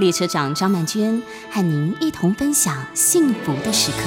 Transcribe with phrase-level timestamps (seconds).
[0.00, 3.98] 列车长张曼娟和您一同分享幸福的时刻。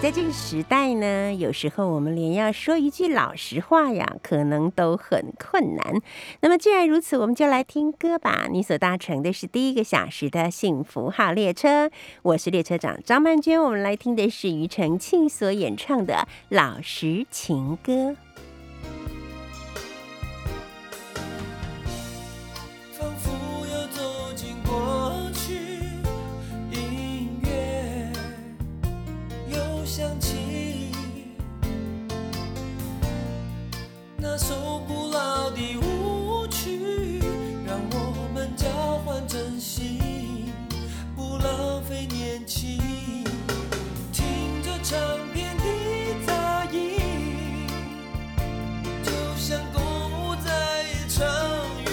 [0.00, 6.00] 在这个时代呢，有时候我们连要说一句老实话呀，可能都很困难。
[6.40, 8.46] 那么既然如此，我们就来听歌吧。
[8.50, 11.90] 你所搭乘的是第一个小时的幸福号列车，
[12.22, 13.62] 我是列车长张曼娟。
[13.62, 16.14] 我们来听的是庾澄庆所演唱的
[16.48, 17.92] 《老实情歌》。
[34.40, 37.20] 首古老的舞曲，
[37.66, 38.66] 让我们交
[39.04, 40.50] 换真心，
[41.14, 42.78] 不浪费年轻。
[44.10, 44.98] 听着唱
[45.34, 45.64] 片的
[46.26, 47.66] 杂音，
[49.04, 51.22] 就像共舞在一场
[51.84, 51.90] 雨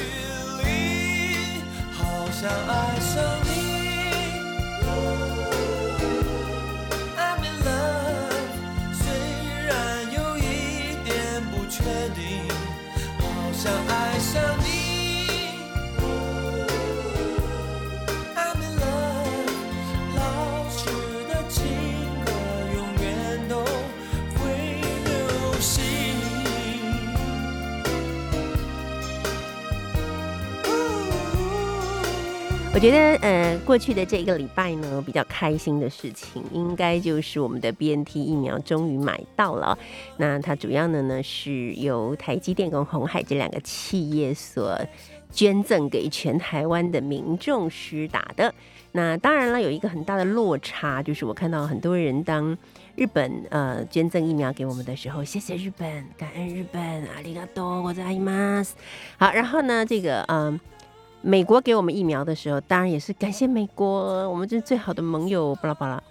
[0.63, 3.46] 里，好像爱上。
[32.77, 39.75] 我觉得，呃，过去的这一个礼拜呢，比较开心的事情，应该就是我们的 BNT 疫苗终于买到了。
[40.17, 44.79] 那它主要的呢，是由台积电跟红海这两个企业所
[45.31, 48.53] 捐赠给全台湾的民众施打的。
[48.91, 52.55] 那当然了，有一个很大的落差，就是我看到很多人当
[52.95, 58.75] 日本呃捐赠疫苗给我们的时候，谢谢日本，感恩日本，阿里嘎多，我在伊玛斯。
[59.17, 60.59] 好，然后呢，这个嗯。
[61.21, 66.01] 美国给我们疫苗的时候，当然也是感谢美国，我们这是最好的盟友，巴拉巴拉。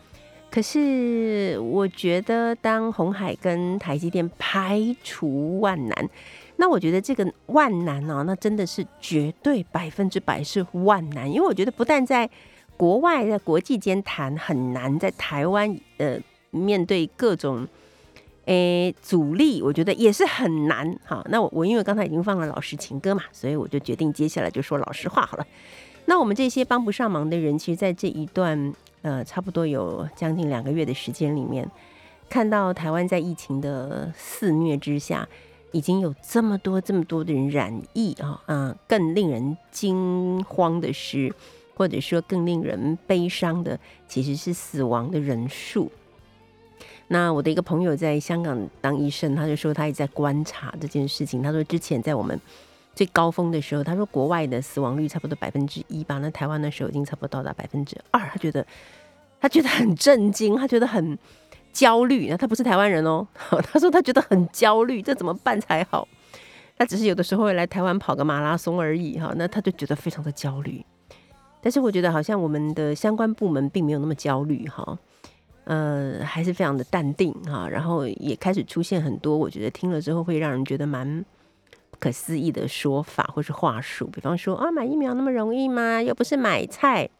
[0.50, 6.08] 可是我觉得，当红海跟台积电排除万难，
[6.56, 12.28] 那我觉得这个万难哦，那真的是绝对百分之百是万难，因为我觉得不但在
[12.76, 16.18] 国外在国际间谈很难，在台湾呃
[16.50, 17.66] 面对各种。
[18.46, 20.98] 诶，阻力我觉得也是很难。
[21.04, 25.46] 好，那我我因为刚才已经放了老实情歌嘛，所以我就决定接下来就说老实话好了。
[26.06, 31.68] 那我们这些帮不上忙的人，其实，在这一段呃差不多有将近两个月的时间里面，
[32.28, 35.28] 看到台湾在疫情的肆虐之下，
[35.72, 41.34] 已经有这么多这么多的人染疫啊，嗯，更令人惊慌的是，
[41.74, 43.76] 或者说更令人悲伤的，
[44.06, 45.90] 其实是死亡的人数。
[47.08, 51.42] 那我的一个朋友在香港当医生，他就说他也在观察这件事情。
[51.42, 52.38] 他说之前在我们
[52.94, 58.20] 最高峰的时候，他说国外的死亡率差不多百分之一吧，那台湾那时候已经差不多到达百分之二。
[58.28, 58.66] 他觉得
[59.40, 61.16] 他觉得很震惊，他觉得很
[61.72, 62.28] 焦虑。
[62.28, 63.26] 那他不是台湾人哦，
[63.70, 66.08] 他说他觉得很焦虑，这怎么办才好？
[66.76, 70.84] 他只是有的时候会来台湾跑个马拉松而已哈，那他就觉得非常的焦虑。
[71.62, 74.98] 但是我觉得好像我们的相关部门并没有那么焦虑哈。
[75.66, 81.24] 呃，还是非常的淡定哈，然后也开始出现很多我觉得听了之后会让人觉得蛮
[81.90, 86.00] 不可思议的说法或是话术，比方说啊，买疫苗那么容易吗？
[86.00, 87.10] 又不是买菜。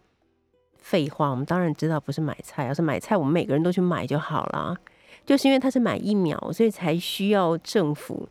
[0.79, 4.77] 废话，我们当然知道不是买菜，要是买菜，我们每个人都去买就好了。
[5.25, 8.29] 就是因为他是买疫苗，所以才需要政府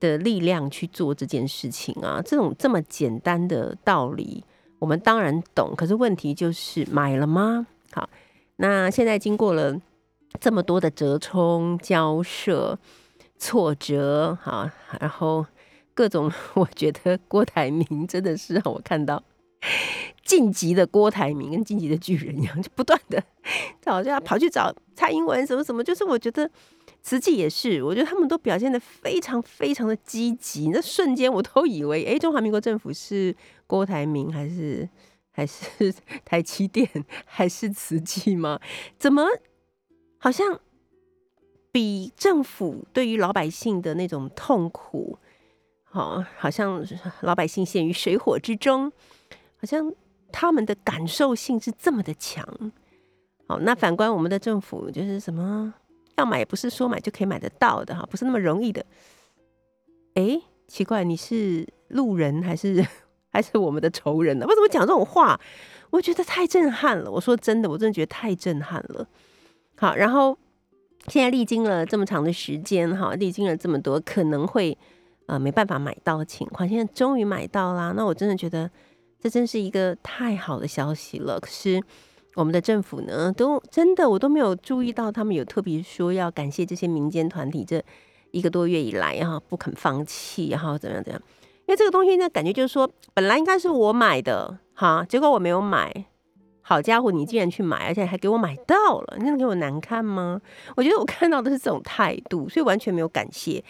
[0.00, 2.20] 的力量去做这件事情啊。
[2.20, 4.42] 这种这么简单的道理，
[4.80, 5.72] 我们当然懂。
[5.76, 7.64] 可是问题就是买了吗？
[7.92, 8.10] 好。
[8.56, 9.80] 那现在经过了
[10.40, 12.78] 这么多的折冲、交涉、
[13.38, 15.44] 挫折，哈，然后
[15.94, 19.22] 各种，我觉得郭台铭真的是让我看到
[20.24, 23.22] 晋级的郭台铭跟晋级的巨人一样，就不断的
[23.86, 26.48] 好像跑去找蔡英文什么什么，就是我觉得
[27.02, 33.34] 慈济也是，我觉得他们都表现的非常非常的积极，那瞬间我都以为，哎，中华民国政府是
[33.66, 34.88] 郭台铭还是？
[35.32, 35.92] 还是
[36.24, 36.88] 台积电，
[37.24, 38.60] 还是瓷器吗？
[38.98, 39.26] 怎么
[40.18, 40.60] 好像
[41.72, 45.18] 比政府对于老百姓的那种痛苦，
[45.82, 46.84] 好，好像
[47.22, 48.92] 老百姓陷于水火之中，
[49.56, 49.92] 好像
[50.30, 52.46] 他们的感受性是这么的强。
[53.48, 55.74] 好，那反观我们的政府，就是什么
[56.16, 58.84] 要买也，不是说买就可以买得到的哈，不是那么容易的。
[60.14, 62.86] 哎，奇怪，你是路人还是
[63.32, 64.46] 还是我们的仇人呢？
[64.46, 65.40] 为什么讲这种话？
[65.90, 67.10] 我觉得太震撼了。
[67.10, 69.06] 我说真的，我真的觉得太震撼了。
[69.76, 70.36] 好，然后
[71.08, 74.76] 现在历经了这么长的时间，哈，历经了这么多可能会
[75.26, 77.92] 呃没办法买到的情况，现在终于买到啦。
[77.96, 78.70] 那我真的觉得
[79.20, 81.40] 这真是一个太好的消息了。
[81.40, 81.82] 可是
[82.34, 87.82] 我们的政府呢，都真的我都没有注意到他们有特别说要感谢这些民间团体这
[88.30, 91.20] 一个多月以来哈不肯放弃，然后怎样怎样。
[91.66, 94.58] 因为这个东西呢，感觉就是说本来应该是我买的。
[94.74, 96.06] 好，结果我没有买。
[96.64, 100.40] 好家伙，你竟然去买，而且还给我买到了，你能给我难看吗？
[100.76, 103.62] 我觉得我看到的是这种态度，所以完全没有感谢。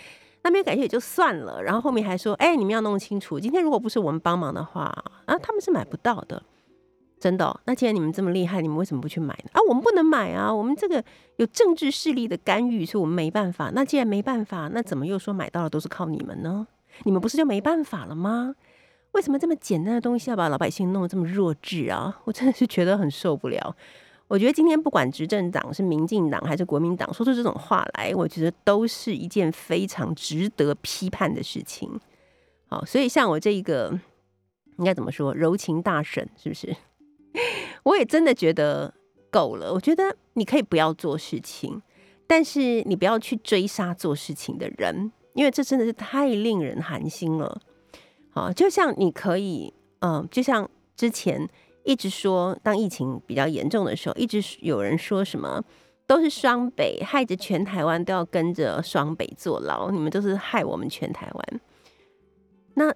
[0.43, 4.83] 那没有感谢也就算了，然后后面还说：“哎，你们要弄清楚，今天如果不是我们帮忙的话，
[5.25, 6.43] 啊，他们是买不到的，
[7.19, 7.61] 真的。
[7.65, 9.51] 那既然你们这么厉害，你们为什么不去买呢？
[9.53, 11.03] 啊，我们不能买啊，我们这个
[11.37, 13.71] 有政治势力的干预，所以我们没办法。
[13.73, 16.67] 那既然没办法，那怎么又说买到了都是靠你们呢？
[17.05, 18.55] 你们不是就没办法了吗？”
[19.13, 22.21] 为什么这么简单的东西要把老百姓弄得这么弱智啊？
[22.25, 23.77] 我真的是觉得很受不了。
[24.27, 32.01] 我觉得今天不管执政党是民进党还是国民党，说出这种话来，我觉得都是一件非常值得批判的事情。
[32.69, 33.93] 好，所以像我这一个
[34.79, 36.75] 应该怎么说，柔情大婶是不是？
[37.85, 38.95] 我也真的觉得
[39.31, 39.75] 够了。
[39.75, 41.83] 我觉得你可以不要做事情，
[42.27, 47.61] 但是你不要去追杀做事情的人，因为这真的是太令人寒心了。
[48.31, 51.49] 好，就像你可以，嗯，就像之前
[51.85, 55.63] 一直说，当疫情比较严重的时候，一直有人说什么
[56.07, 61.61] 都是双北害着全台湾都要跟着双北坐牢，你们都是害我们全台湾。
[62.75, 62.95] 那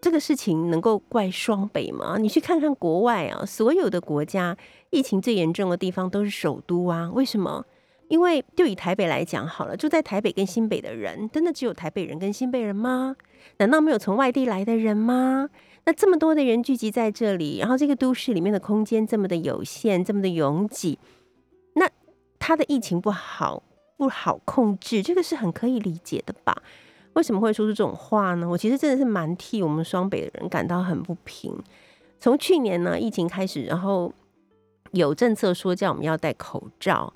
[0.00, 2.16] 这个事情能够怪双北吗？
[2.18, 4.56] 你去看看国外啊，所有的国家
[4.90, 7.64] 疫情最严重的地方都是首都啊，为什么？
[8.14, 13.16] 因为就以台北来讲好了，住在台北跟新北的人，真的只有台北人跟新北人吗？
[13.56, 15.50] 难道没有从外地来的人吗？
[15.84, 20.96] 那这么多的人聚集在这里，然后这个都市里面的空间这么的有限，这么的拥挤，
[21.74, 21.90] 那
[22.38, 23.60] 他的疫情不好
[23.96, 26.56] 不好控制，这个是很可以理解的吧？
[27.14, 28.48] 为什么会说出这种话呢？
[28.48, 31.52] 我其实真的是蛮替我们双北的人感到很不平。
[32.20, 34.12] 从去年呢疫情开始，然后
[34.92, 37.12] 有政策说叫我们要戴口罩。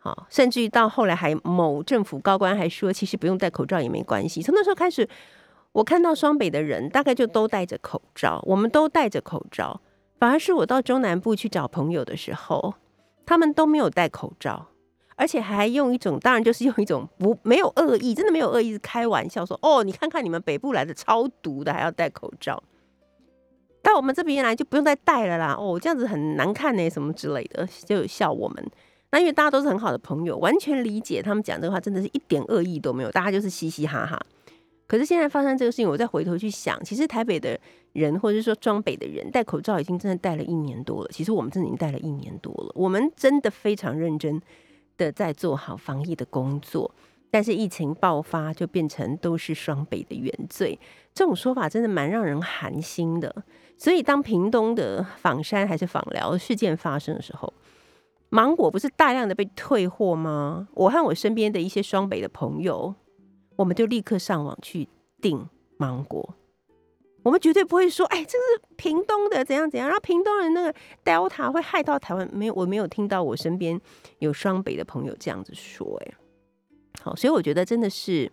[0.00, 4.40] 好，甚至于到后来还某政府高官还说，其实不用戴口罩也没关系。
[4.40, 5.08] 从那时候开始，
[5.72, 9.80] 我看到双北的人大概就都戴着口罩，我们都戴着口罩。
[10.18, 12.74] 反而是我到中南部去找朋友的时候，
[13.26, 14.66] 他们都没有戴口罩，
[15.16, 22.62] 而且还用一种，当然就是用一种不没有恶意，真的没有恶意，是开玩笑说：“哦，你看看你们北部来的超毒的，还要戴口罩。”
[23.82, 25.56] 到我们这边来就不用再戴了啦。
[25.58, 28.70] 哦，这样子很难看呢，什么之类的，就笑我们。
[29.10, 34.20] 那因为大家都是很好的朋友，完全理解他们讲这个话，真的是一点恶意都没有，大家就是嘻嘻哈哈。
[34.86, 37.58] 可是现在发生这个事情，我再回头去想，其实台北的
[37.92, 41.10] 人，或者是说装北的人，戴口罩已经真的戴了一年多了。
[41.12, 44.40] 其实我们真的已经戴了一年多了，我们真的非常认真
[44.96, 46.90] 的在做好防疫的工作。
[47.30, 50.78] 但是疫情爆发，就变成都是双北的原罪，
[51.12, 53.44] 这种说法真的蛮让人寒心的。
[53.76, 57.52] 所以当屏东的访山还是访疗事件发生的时候，
[58.30, 60.68] 芒果不是大量的被退货吗？
[60.74, 62.94] 我和我身边的一些双北的朋友，
[63.56, 64.88] 我们就立刻上网去
[65.20, 66.34] 订芒果。
[67.24, 72.28] 我们绝对不会说，哎，这是屏东的怎样怎样，然后屏东人那个 Delta 会害到台湾。
[72.32, 73.80] 没有，我没有听到我身边
[74.18, 76.00] 有双北的朋友这样子说。
[76.04, 76.14] 哎，
[77.02, 78.30] 好，所以我觉得真的是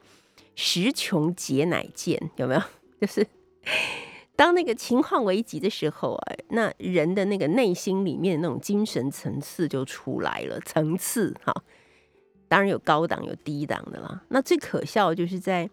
[0.55, 2.61] 时穷节乃见，有没有？
[3.01, 3.25] 就是。
[4.35, 10.59] 当那个情况危急的时候啊，那人的那个内心里面那种精神层次就出来了。
[10.59, 11.53] 层次哈，
[12.47, 14.23] 当然有高档有低档的啦。
[14.29, 15.69] 那最可笑就是在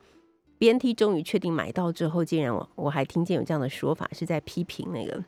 [0.58, 5.22] B N T 终于确定买到之后，竟然我我还听见有这样的说法，是在批评那个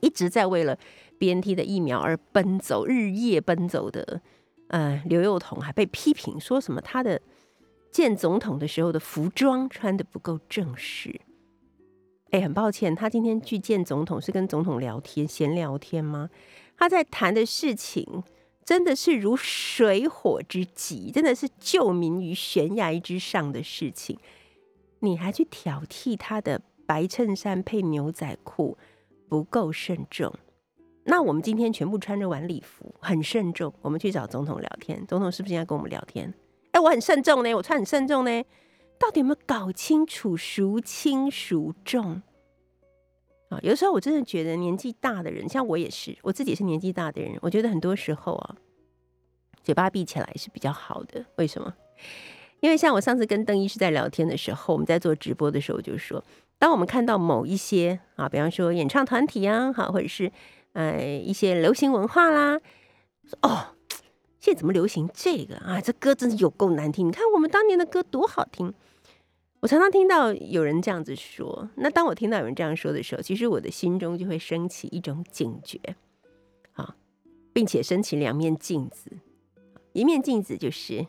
[0.00, 0.78] 一直在为了
[1.18, 4.20] B N T 的疫苗而奔走、日夜奔走的
[4.68, 7.18] 呃刘幼彤，还被批评说什么他的
[7.90, 11.18] 见总统的时候的服装穿的不够正式。
[12.30, 16.28] 哎，很抱歉，他今天去见总统是跟总统聊天闲聊天吗？
[16.76, 18.22] 他在谈的事情
[18.64, 24.18] 真的是如水火之急，真的是救民于悬崖之上的事情。
[24.98, 28.76] 你还去挑剔他的白衬衫配牛仔裤
[29.28, 30.32] 不够慎重？
[31.04, 33.72] 那我们今天全部穿着晚礼服，很慎重。
[33.80, 36.34] 我们去找总统聊天，总统是不是应该跟我们聊天？
[36.72, 38.44] 哎，我很慎重呢，我穿很慎重呢。
[38.98, 42.22] 到底有没有搞清楚孰轻孰重？
[43.48, 48.56] 啊，有时候我真的觉得年纪大的人，像我也是，我自己也是年纪大的人，我觉得很多时候啊，
[49.62, 51.24] 嘴巴闭起来是比较好的。
[51.36, 51.72] 为什么？
[52.60, 56.24] 因为像我上次跟邓医师在聊天的时候，我们在做直播的时候就说，
[56.58, 60.32] 当我们看到某一些啊，比方说演唱团体啊，好，或者是
[60.72, 62.58] 呃一些流行文化啦，
[63.42, 63.76] 哦，
[64.40, 65.80] 现在怎么流行这个啊？
[65.80, 67.06] 这歌真是有够难听！
[67.06, 68.74] 你看我们当年的歌多好听。
[69.60, 75.80] 我常常听到有人这样子说，那当我听到有人这样说的时候，其实我的心中就会升起一种警觉，
[76.74, 76.94] 啊，
[77.52, 79.10] 并且升起两面镜子，
[79.92, 81.06] 一面镜子就是，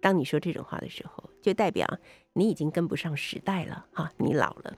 [0.00, 1.86] 当你说这种话的时候，就代表
[2.32, 4.74] 你已经跟不上时代了，哈，你老了。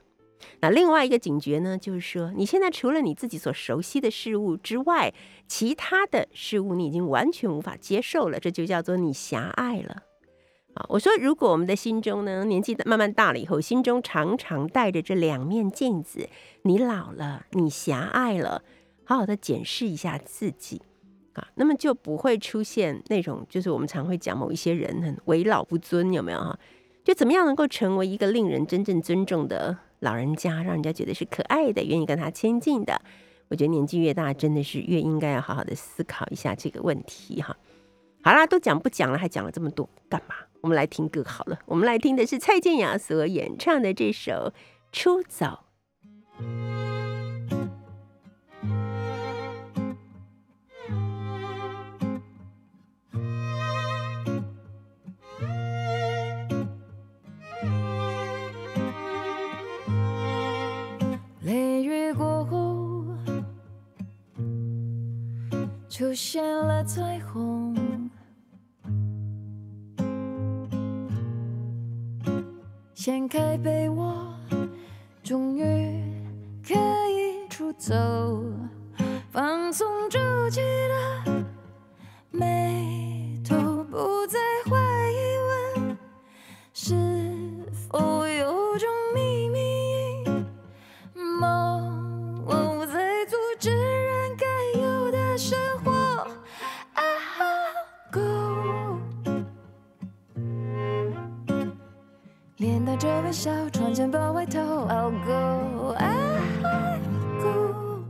[0.61, 5.13] 那另外一个警觉呢，就是说，你现在除了你自己所熟悉的事物之外，
[5.47, 10.03] 其他的事物你已经完全无法接受了，这就叫做你狭隘了。
[10.79, 16.29] 啊，我说，如果我们的心中呢，年纪慢慢大了以后，心中常常带着这两面镜子，
[16.61, 18.63] 你老了，你狭隘了，
[19.03, 20.81] 好好的检视一下自己
[21.33, 26.57] 啊，那么就不会出现那种，就是我们常会讲某一些人很为老不尊，有没有哈？
[27.03, 33.01] 就怎么样能够成为一个令人真正尊重的老人家，让人家觉得是可爱的，愿意跟他亲近的？
[33.49, 37.57] 我觉得年纪越大，真的是越应该要好好的思考一下这个问题哈。
[38.21, 40.35] 好啦，都讲不讲了，还讲了这么多干嘛？
[40.61, 44.31] 我们来听歌好了，我们来听的是蔡健雅所演唱的这首
[44.91, 45.45] 《出走》。
[61.41, 63.05] 雷雨过后，
[65.89, 67.68] 出现了彩虹。
[73.01, 74.13] 掀开被窝，
[75.23, 75.63] 终于
[76.61, 76.73] 可
[77.09, 77.95] 以出走，
[79.31, 80.17] 放松住
[80.49, 80.59] 气
[81.25, 81.45] 的
[82.29, 82.68] 眉
[102.59, 104.59] 脸带着微笑，穿件薄外套。
[104.59, 106.41] I'll go, I'll
[107.41, 108.03] go,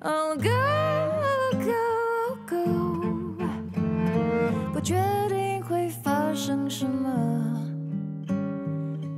[0.00, 0.50] I'll go,
[1.64, 1.76] go,
[2.44, 2.56] go。
[4.72, 7.08] 不确定会发生什么，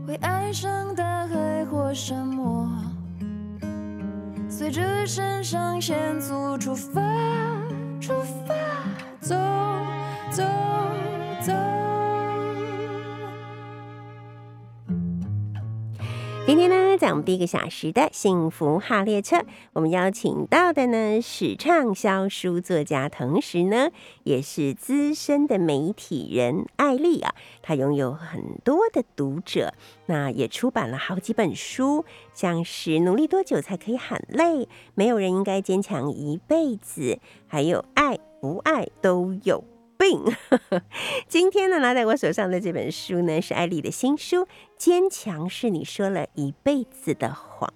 [0.06, 2.68] 会爱上大海或沙漠，
[4.46, 7.00] 随着肾上腺素出发，
[7.98, 8.12] 出
[8.46, 8.49] 发，
[16.50, 19.36] 今天呢，在我们第一个小时的幸福号列车，
[19.72, 23.90] 我们邀请到的呢是畅销书作家，同时呢
[24.24, 27.32] 也是资深的媒体人艾丽啊。
[27.62, 29.74] 她拥有很多的读者，
[30.06, 32.04] 那也出版了好几本书，
[32.34, 34.64] 像是《努力多久才可以喊累》，
[34.96, 39.62] 没有人应该坚强一辈子，还有爱不爱都有。
[40.00, 40.24] 病，
[41.28, 44.36] 今天呢拿在我手上的这本书呢是艾丽的新书
[44.78, 47.68] 《坚强是你说了一辈子的谎》。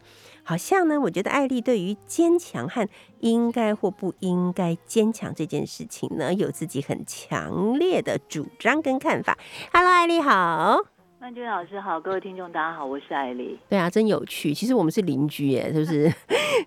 [0.43, 2.89] 好像呢，我觉得艾丽对于坚强和
[3.21, 9.39] 应该或不应该坚强这件事情呢，有自己很强烈的主张跟看法。
[9.73, 10.94] Hello，艾丽好。
[11.25, 13.59] 曼君老师好，各位听众大家好，我是艾丽。
[13.71, 14.53] 对啊，真有趣。
[14.53, 16.13] 其实我们是邻居耶，是不 是？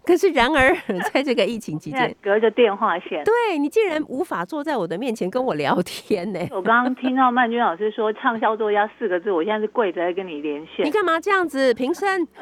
[0.03, 0.75] 可是然而，
[1.13, 6.39] 在这个疫情期间，隔着电话线，对你竟然无法坐在我的面前跟我聊天呢？
[6.49, 10.83] 我刚刚听到曼君老师说“畅销作家”四个字，我现在是跪着在跟你连线。
[10.83, 11.71] 你干嘛这样子？
[11.75, 12.27] 平生。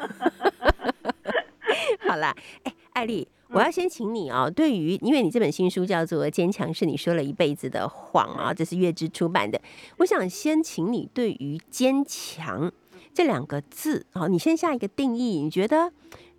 [2.08, 3.28] 好啦，哎，艾丽。
[3.48, 9.60] 我要先请你哦，对于因为你这本新书叫做《坚强是你说了一辈子的谎》啊，这是月之出版的。
[9.98, 12.70] 我想先请你对于“坚强”
[13.14, 15.40] 这两个字啊，你先下一个定义。
[15.40, 15.92] 你觉得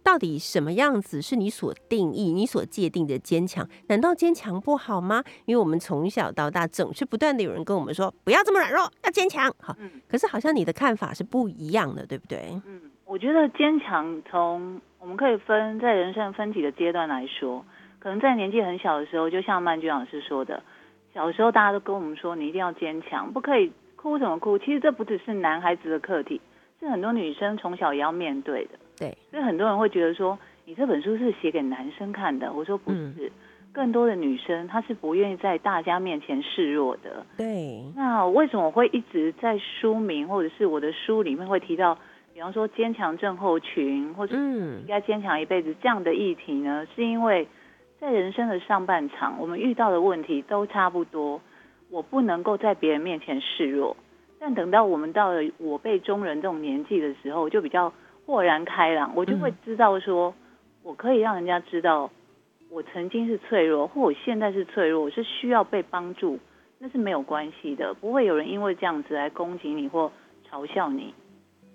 [0.03, 3.67] 到底什么样子是你所定义、你所界定的坚强？
[3.87, 5.23] 难道坚强不好吗？
[5.45, 9.51] 因为我们从小到大总是不断的有人跟我们说，不要这么软弱，要坚强。
[9.59, 9.75] 好，
[10.07, 12.61] 可是好像你的看法是不一样的，对不对？
[12.65, 14.81] 嗯，我觉得坚强从。
[15.00, 17.63] 我们可以分在人生分几个阶段来说，
[18.00, 20.63] 可能在年纪很小的时候，就像曼君老师说的，
[21.13, 24.58] 小时候大家都跟我们说，你一定要坚强，不可以哭什么哭。
[24.58, 26.42] 其实这不只是男孩子的课题，
[26.80, 28.72] 是很多女生从小也要面对的。
[28.98, 32.51] 对，所以很多人会觉得说，你这本书是写给男生看的。
[32.51, 33.32] 我说不是，
[33.72, 37.25] 更多的女生她是不愿意在大家面前示弱的。
[37.38, 37.84] 对。
[37.96, 41.98] 那为什么我会一直在书名或者是我的书里面会提到？
[42.38, 47.48] 比方说坚强症候群，或者嗯应该坚强一辈子这样的议题呢，是因为
[48.00, 51.41] 在人生的上半场，我们遇到的问题都差不多，
[51.89, 53.98] 我不能够在别人面前示弱。
[54.39, 57.91] 但等到我们到了我辈中人这种年纪的时候，我就比较
[58.27, 60.32] 豁然开朗，我就会知道说，
[60.84, 62.12] 我可以让人家知道
[62.70, 66.38] 我曾经是脆弱，或我现在是脆弱，我是需要被帮助，
[66.77, 70.12] 那是没有关系的，不会有人因为这样子来攻击你或
[70.48, 71.15] 嘲笑你。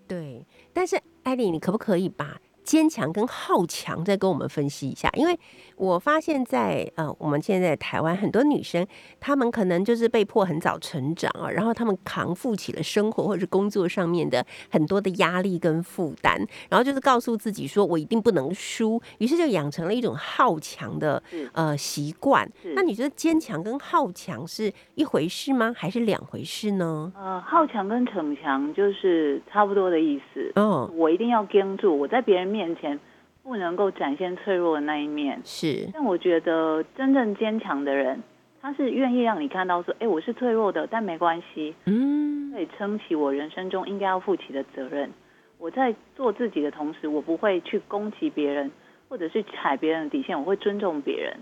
[0.06, 5.11] 对，但是艾莉，你可不可以把坚强跟好强再跟我们分析一下？
[5.14, 5.38] 因为
[5.76, 8.87] 我发现在呃，我们现在台湾很多女生，
[9.19, 16.38] 她们可能就是被迫很早成长啊，然后她们扛负起了生活或者是工作上面的很多的压力跟负担，
[16.69, 22.49] 然后就是告诉自己说我一定不能输，于是就养成了一种好强的呃习惯。
[22.75, 25.73] 那你觉得坚强跟好强是一回事吗？
[25.76, 27.12] 还是两回事呢？
[27.16, 30.52] 呃，好强跟逞强就是差不多的意思。
[30.54, 33.00] 哦，我一定要跟住，我在别人面前
[33.42, 35.40] 不能够展现脆弱的那一面。
[35.42, 38.23] 是，但我觉得真正坚强的人，
[38.61, 45.11] 他是愿意让你看到说，哎，我是脆弱的，但没关系，嗯可以撑起我人生中应该要负起的责任。
[45.59, 48.71] 我在做自己的同时，我不会去攻击别人，
[49.09, 51.35] 或者是踩别人的底线，我会尊重别人。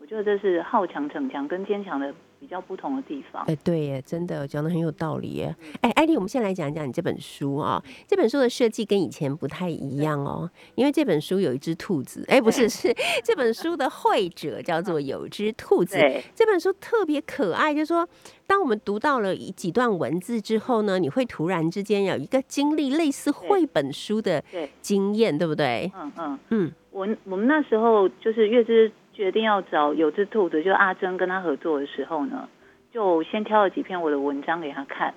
[0.00, 3.44] 我觉得这是好强逞强跟坚强的比较不同的地方。
[3.46, 5.54] 哎，对耶，真的讲的很有道理耶。
[5.82, 12.92] 哎，艾丽，我们先来讲一讲你这本书啊、这本书的设计跟以前不太一样哦，因为这本书有一只兔子，哎，不是，是
[13.22, 15.96] 这本书的绘者叫做有只兔子。
[15.96, 18.08] 对，这本书特别可爱，就是说，
[18.46, 24.42] 当我们读到了一几段文字之后呢，你会突然之间有一个经历类似绘本书的
[24.80, 25.92] 经验，对不对？
[25.94, 26.38] 嗯嗯。
[26.48, 28.90] 嗯，我我们那时候就是月之
[29.20, 32.48] 决定要找有只兔子，就阿珍跟他合作的时候呢，
[32.90, 35.12] 就先挑了几篇我的文章给他看。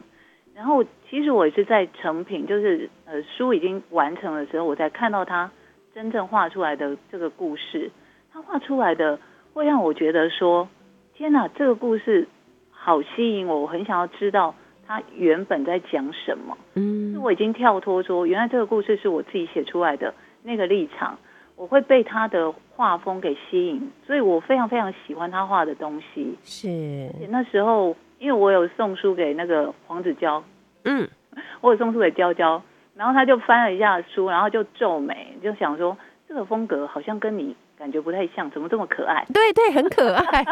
[0.53, 5.49] 然后其实我也是在成品，就是呃书已经完成的时候，我才看到他
[5.95, 7.89] 真正画出来的这个故事。
[8.33, 9.17] 他画出来的
[9.53, 10.67] 会让我觉得说，
[11.13, 12.27] 天哪，这个故事
[12.71, 14.53] 好吸引我，我很想要知道
[14.85, 16.57] 他原本在讲什么。
[16.75, 21.17] 嗯是我已经跳脱说，原来这个故事是我自己写出来的那个立场，
[21.63, 26.37] 我会被他的画风给吸引，所以我非常非常喜欢他画的东西。
[26.43, 30.43] 是那时候，因为我有送书给那个黄子佼，
[30.83, 31.07] 嗯，
[31.61, 32.61] 我有送书给娇娇，
[32.97, 35.97] 然后他就翻了一下书，然后就皱眉，就想说
[36.27, 39.25] 这个风格好像跟你感觉不太像，怎么这么可爱？
[39.33, 40.43] 对对，很可爱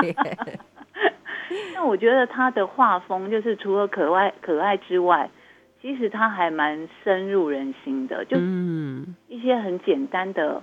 [1.75, 1.83] 那。
[1.83, 5.29] 我觉得他的画风就是除了可爱可爱之外，
[5.81, 10.61] 其实他还蛮深入人心的，就嗯，一些很简单的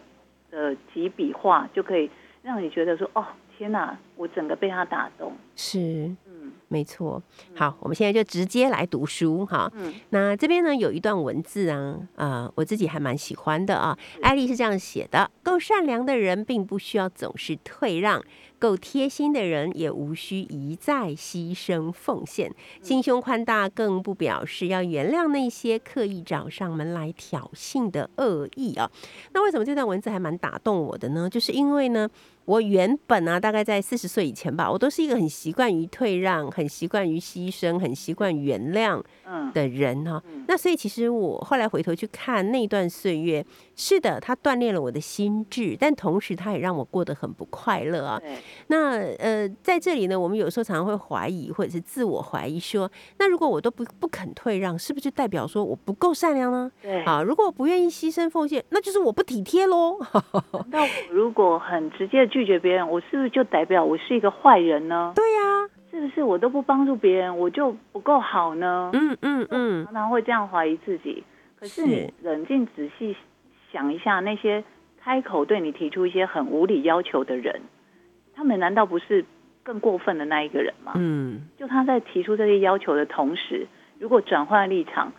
[0.50, 2.10] 的几笔画就可以
[2.42, 3.24] 让你觉得说，哦，
[3.56, 5.32] 天哪，我整个被他打动。
[5.56, 5.78] 是。
[6.26, 7.22] 嗯没错，
[7.56, 9.72] 好，我们现在就直接来读书哈。
[9.74, 13.96] 嗯，那这边呢有一段文字啊，呃，我自己还蛮喜欢的啊。
[14.20, 18.20] 艾丽是这样写的：够善良的人，并不需要总是退让；
[18.58, 22.52] 够贴心的人，也无需一再牺牲奉献。
[22.82, 28.90] 心胸宽大，更不表示要原谅那些刻意找上门来挑衅的恶意啊。
[29.32, 31.28] 那为什么这段文字还蛮打动我的呢？
[31.30, 32.08] 就是因为呢。
[32.48, 43.44] 我原本啊，大概在四十岁以前吧，我都是一个很习惯于退让、很习惯于牺牲、很习惯原谅嗯的人哈、嗯那所以其实我后来回头去看那段岁月，
[43.76, 48.18] 是的，它锻炼了我的心智，但同时它也让我过得很不快乐啊。
[48.18, 56.72] 对，那呃，在这里呢，我们有时候常常会怀疑或者是自我怀疑说，那如果我都不不肯退让，是不是就代表说我不够善良呢？
[56.80, 57.04] 对。
[57.04, 59.98] 啊，如果我不愿意牺牲奉献，那就是我不体贴喽。
[60.70, 65.12] 那我如果很直接地拒绝别人，我是不是就代表我是一个坏人呢？
[65.16, 68.90] 对呀、是不是我都不帮助别人，我就不够好呢？
[68.92, 71.24] 嗯嗯嗯，常常会这样怀疑自己。
[71.58, 73.16] 可是你冷静仔细
[73.72, 74.62] 想一下，那些
[75.00, 77.60] 开口对你提出一些很无理要求的人，
[78.36, 79.24] 他们难道不是
[79.64, 80.92] 更过分的那一个人吗？
[80.94, 83.66] 嗯，就他在提出这些要求的同时，
[83.98, 85.12] 如果转换立场，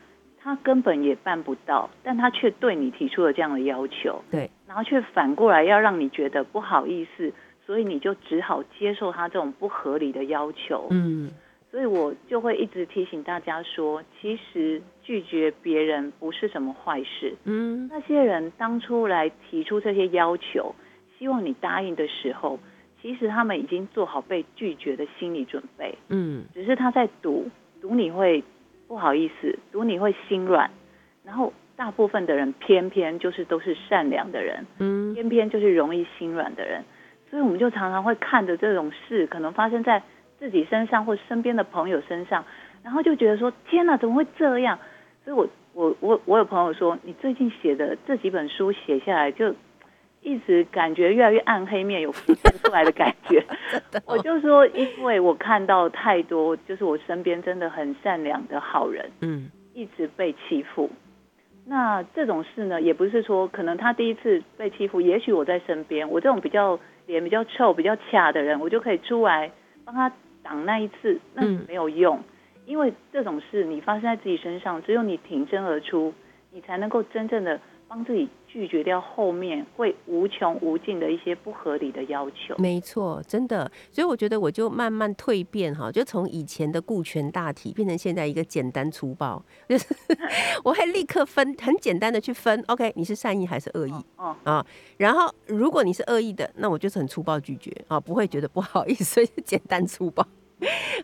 [0.50, 7.32] 他根本也办不到，但他却对你提出了这样的要求，对，然后却反过来要让你觉得不好意思，
[7.64, 10.88] 所以你就只好接受他这种不合理的要求。
[10.90, 11.30] 嗯
[11.72, 17.36] 所以我就会一直提醒大家说，其实拒绝别人不是什么坏事。
[17.44, 20.74] 嗯那些人当初来提出这些要求，
[21.20, 22.58] 希望你答应的时候，
[23.00, 25.96] 其实他们已经做好被拒绝的心理准备。
[26.08, 27.48] 嗯只是他在赌，
[27.80, 28.44] 赌你会
[28.90, 30.72] 不好意思，赌你会心软，
[31.24, 36.84] 然后大部分的人偏偏就是都是善良的人，嗯偏偏就是容易心软的人，
[37.30, 40.02] 所以我们就常常会看着这种事可能发生在
[40.40, 42.44] 自己身上或身边的朋友身上，
[42.84, 44.80] 然后就觉得说天哪，怎么会这样？
[45.24, 49.54] 所以我我我我我有朋友说，你最近写的这几本书写下来，就
[50.22, 53.44] 一直感觉越来越暗黑面有浮现出来的感觉。
[54.06, 60.90] 我就说，因为我看到太多，就是我身边真的很善良的好人，嗯一直被欺负。
[61.66, 69.52] 那这种事呢，也不是说可能他第一次被欺负，也许我在身边，我这种比较脸比较臭、比较卡的人，我就可以出来
[69.86, 72.20] 帮他挡那一次，那嗯没有用，
[72.66, 76.14] 因为这种事你发生在自己身上，只有你挺身而出，
[76.52, 82.56] 你才能够真正的帮自己拒绝掉后面会无穷无尽的一些不合理的要求。
[82.58, 89.86] 没错，真的，所以我觉得我就慢慢蜕变哈，就从以前的顾全大体变成现在一个简单粗暴，就 是
[90.64, 94.66] 我会立刻分很简单的去分，OK，你是善意还是恶意哦，啊？
[94.98, 100.28] 然后如果你是恶意的，那我就是很粗暴拒绝啊，不会觉得不好意思，所以是简单粗暴。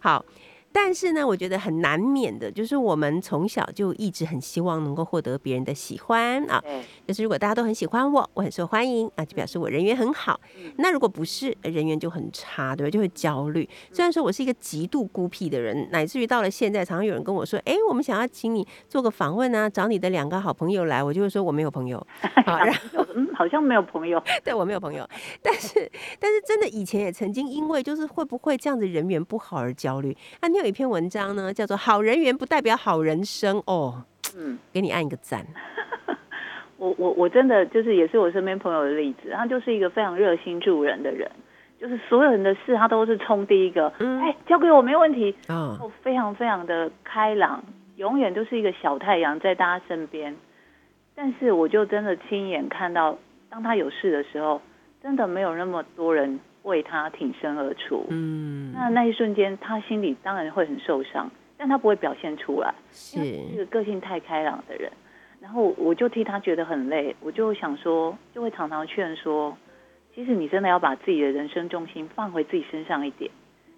[0.02, 0.26] 好。
[0.78, 10.38] 但是呢，我觉得很难免的，就是我们从小就一直很希望能够获得别人的喜欢啊，对，就是如果大家都很喜欢我，我很受欢迎啊，就表示我人缘很好。
[10.76, 12.92] 那如果不是，呃人缘就很差，对吧？
[12.92, 13.68] 就会焦虑。
[13.94, 22.06] 虽然说我是一个极度孤僻的人，乃至于到了现在，常常有人跟我说：“哎，我们想要请你做个访问啊，找你的两个好朋友来。”我就会说我没有朋友，
[22.46, 24.22] 好，然后嗯，好像没有朋友。
[24.44, 25.08] 对我没有朋友。
[25.42, 30.16] 但是，但是真的以前也曾经因为就是会不会这样子人缘不好而焦虑。
[30.42, 34.04] 啊，你有一篇文章呢，叫做《好人缘不代表好人生》哦，
[34.38, 35.46] 嗯，给你按一个赞。
[36.78, 41.30] 我我我真的就是也是我身边朋友的例子，他就是一个非常热心助人的人，
[41.80, 47.64] 就是所有人的事他都是冲第一个，嗯哎，交给我没问题，啊、我非常非常的开朗，
[47.96, 50.36] 永远都是一个小太阳在大家身边。
[51.16, 53.18] 但是我就真的亲眼看到，
[53.50, 54.62] 当他有事的时候，
[55.02, 58.06] 真的没有那么多人为他挺身而出。
[58.10, 62.74] 嗯，那那一瞬间，他心里当然会很受伤，但他不会表现出来。
[62.92, 63.18] 是
[63.52, 64.92] 是个个性太开朗的人，
[65.40, 69.58] 然后我就替他觉得很累，我就想说，就会常常劝说，
[70.14, 73.32] 其实你真的要把自己的人生重心放回自己身上一点，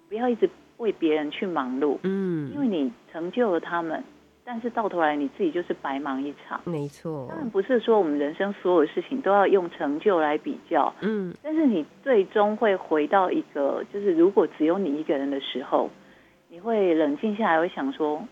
[0.08, 0.48] 不要一直
[0.78, 4.02] 为别人去忙碌，嗯，因为你成就了他们，
[4.50, 6.58] 但是到头来你自己就是白忙一场。
[6.64, 15.90] 没错当，然不是说我们人生所有事情都要用成就来比较，嗯但是你最终会回到一个，就是如果只有你一个人的时候，
[16.48, 18.26] 你会冷静下来，会想说，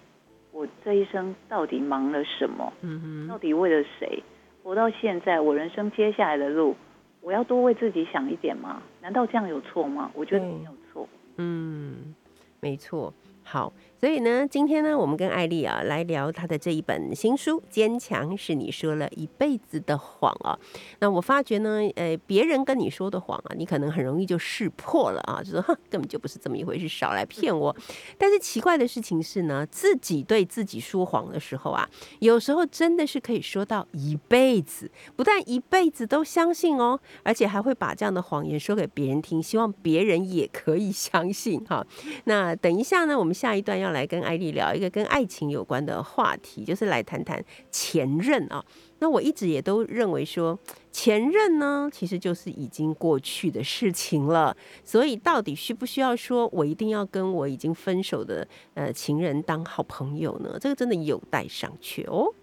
[0.53, 2.73] 我这一生到底忙了什么？
[2.81, 4.23] 嗯哼，到底为了谁？
[4.63, 6.75] 活到现在，我人生接下来的路，
[7.21, 8.83] 我要多为自己想一点吗？
[9.03, 10.11] 难道这样有错吗？
[10.15, 11.07] 我觉得对没有错。
[11.37, 12.15] 嗯，
[12.61, 13.13] 没错。
[13.45, 20.59] 好，所以呢，今天呢，我们跟艾丽啊来聊她的这一本新书《坚强是你说了一辈子的谎》啊。
[21.01, 27.75] 那我发觉呢，呃，别人跟你说的谎啊，你可能很容易就识破了啊，就说哼，根本就不是这么一回事，少来骗我。
[28.19, 31.89] 但是奇怪的事情是呢，自己对自己说谎的时候啊，
[32.21, 41.87] 有时候真的是可以说到一辈子，不但一辈子都相信哦，而且还会把这样的谎言说给别人听，希望别人也可以相信哈。
[42.25, 48.65] 那等一下呢，我们下一段要要来跟艾丽聊一个跟爱情有关的话题，就是来谈谈前任啊。
[48.99, 50.59] 那我一直也都认为说，
[50.91, 60.59] 前任呢其实就是已经过去的事情了，所以到底需不需要说我一定要跟我已经分手的呃情人当好朋友呢？
[60.61, 62.35] 这个真的有待商榷哦。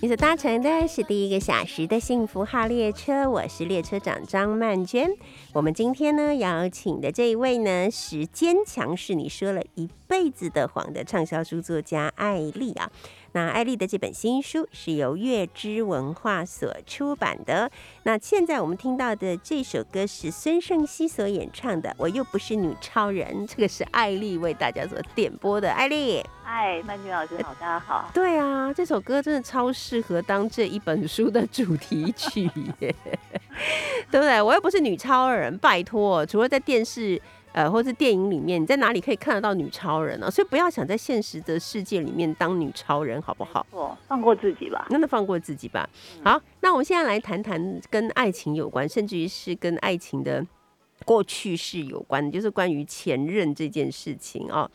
[0.00, 5.08] 你所搭乘的是第一个小时的幸福号列车，我是列车长张曼娟。
[5.54, 12.90] 我们今天呢邀请的这一位呢是坚强是你说了一辈子的谎的畅销书作家艾丽啊。
[13.34, 17.68] 那艾丽的这本新书是由月之文化所出版的。
[18.04, 25.68] 那现在我们听到的这首歌是孙盛熙所演唱的《我又不是女超人》，这个是艾丽为大家所点播的。
[25.68, 28.08] 艾丽，嗨，曼君老师好，大家好。
[28.14, 32.94] 对啊，这首歌真的超适合当这一本书的主题曲耶，
[34.12, 34.40] 对不对？
[34.40, 37.20] 我又不是女超人，拜托，除了在电视。
[37.54, 40.28] 呃，或是电影里面，你在哪里可以看得到女超人呢？
[40.28, 43.64] 所以不要想在现实的世界里面当女超人，好不好？
[43.70, 45.88] 哦，放过自己吧，真的放过自己吧。
[46.24, 50.44] 好，那我们现在来谈谈跟爱情有关，甚至于是跟爱情的
[51.04, 54.68] 过去式有关，就是关于前任这件事情哦。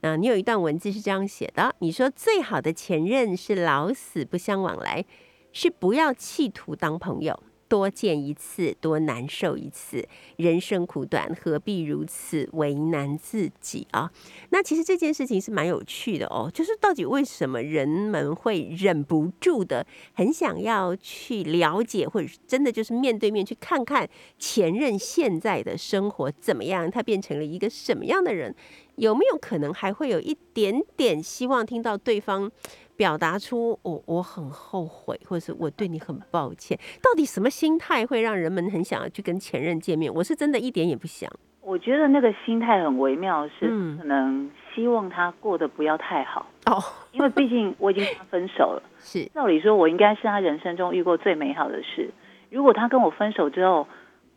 [0.00, 5.04] 那你有一段文字是这样写的：你说最好的前任是老死不相往来，
[5.52, 7.38] 是不要企图当朋友。
[7.74, 10.06] 多见一次，多难受一次。
[10.36, 14.08] 人生苦短，何必如此为难自己啊？
[14.50, 16.48] 那其实这件事情是蛮有趣的哦。
[16.54, 24.08] 就是到底为什么人们会忍不住的很想要去了解，或者真的就是面对面去看看
[24.38, 26.88] 前任现在的生活怎么样？
[26.88, 28.54] 他变成了一个什么样的人？
[28.94, 32.48] 有没有可能还会有一点点希望听到对方？
[32.96, 36.78] 表达出我我很后悔，或者是我对你很抱歉。
[37.02, 40.12] 到底什么心态会让人们很想要去跟前任见面？
[40.12, 41.30] 我是真的一点也不想。
[41.60, 43.66] 我觉得那个心态很微妙，是
[43.98, 46.78] 可能希望他过得不要太好哦，
[47.12, 48.82] 因为毕竟我已经跟他分手了。
[49.00, 52.10] 是，照理说，我应该是他人生中遇过最美好的事。
[52.50, 53.88] 如果他跟我分手之后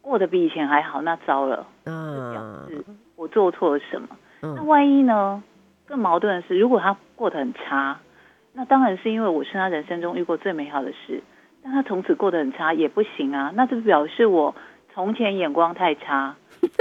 [0.02, 2.86] 过得比以前还好，那糟了，嗯表示
[3.18, 4.08] 我做错了什么。
[4.42, 5.44] 那万一呢？
[5.86, 8.00] 更矛盾的是，如果他过得很差。
[8.58, 11.22] 那当然是因为我是他人生中遇过最美好的事，
[11.64, 13.54] 但他从此过得很差也不行啊。
[13.56, 14.56] 那就表示我
[14.92, 16.36] 从前眼光太差，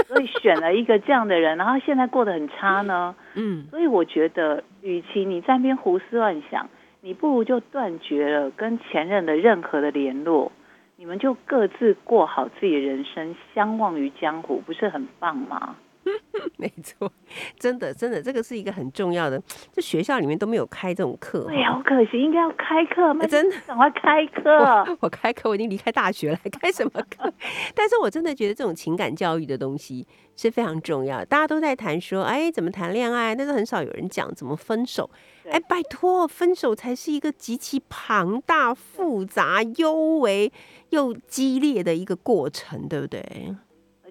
[0.09, 3.15] 所以选了一个这样的人，然后现在过得很差呢。
[3.35, 6.67] 嗯，所以我觉得，与其你在那边胡思乱想，
[7.03, 10.51] 你不如就断绝了跟前任的任何的联络，
[10.97, 15.77] 你们就各自过好自己的人生，相忘于江湖，不是很棒吗？
[16.59, 17.11] 没错，
[17.59, 19.42] 真的真的，这个是一个很重要的。
[19.73, 23.14] 就学校里面都没有开这种课，对，好可惜，应该要开课。
[23.27, 24.97] 真的，赶快开课！
[25.01, 27.33] 我开课，我已经离开大学了，开什么课？
[27.75, 31.25] 但是我真的觉得这种情感教育的东西是非常重要。
[31.25, 33.35] 大家都在谈说，哎，怎么谈恋爱？
[33.35, 35.11] 但是很少有人讲怎么分手。
[35.51, 40.53] 哎，拜托，分手才是一个极其庞大、复杂、幽微
[40.90, 43.55] 又激烈的一个过程，对不对？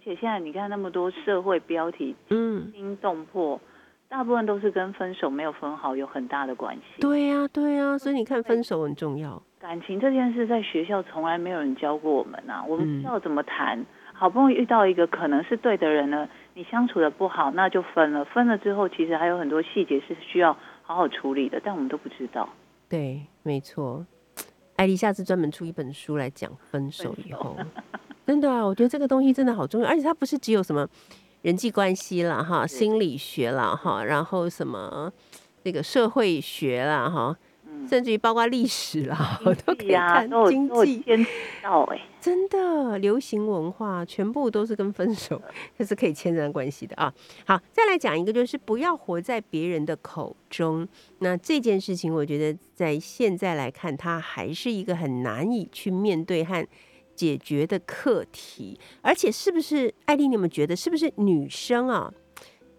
[0.05, 3.59] 而且现在你看那么多社会标题惊心动魄，
[4.07, 7.01] 大部分都是跟分手没有分好有很大的关系。
[7.01, 9.41] 对呀，对呀，所以你看分手很重要。
[9.57, 13.83] 感情这件事在学校从来没有人教过我们啊，我们不知道怎么谈。
[14.13, 18.23] 好不容易遇到一个可能是对的人呢，你相处的不好，那就分了。
[18.25, 22.47] 分了之后，其实还有很多细节是需要好好处理的，但我们都不知道。
[22.87, 24.05] 对，没错。
[24.75, 27.57] 艾莉下次专门出一本书来讲分手以后。
[28.25, 30.87] 真的啊，我觉得这个东西真的好重要，而且它不是只有什么
[31.43, 35.11] 人际关系了哈，心理学了哈，然后什么
[35.63, 37.37] 那个社会学了哈，
[37.87, 41.03] 甚至于包括历史啦，都可以看经济。
[41.61, 45.39] 到哎，真的流行文化全部都是跟分手，
[45.77, 47.13] 这是可以牵上关系的啊。
[47.45, 50.87] 好，再来讲一个，就是不要活在别人的口中。
[51.19, 56.65] 那这件事情，我觉得在现在来看，它还是一个很难以去面对和。
[57.15, 60.27] 解决的课题，而且是不是艾丽？
[60.27, 62.13] 你们觉得是不是女生啊，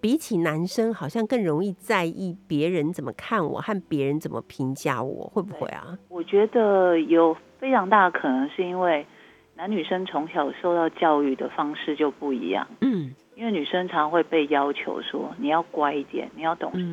[0.00, 5.26] 比起男生好像更容易在意别人怎么看我和别人怎么评价我？
[5.28, 5.96] 会不会啊？
[6.08, 9.06] 我觉得有非常大的可能是因为
[9.54, 12.66] 男女生从小受到教育的方式就不一样。
[12.82, 16.84] 嗯，因为女生常会被要求说你要乖一点，你要懂事。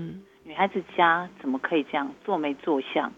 [0.46, 3.12] 女孩子家怎么可以这样做没做相，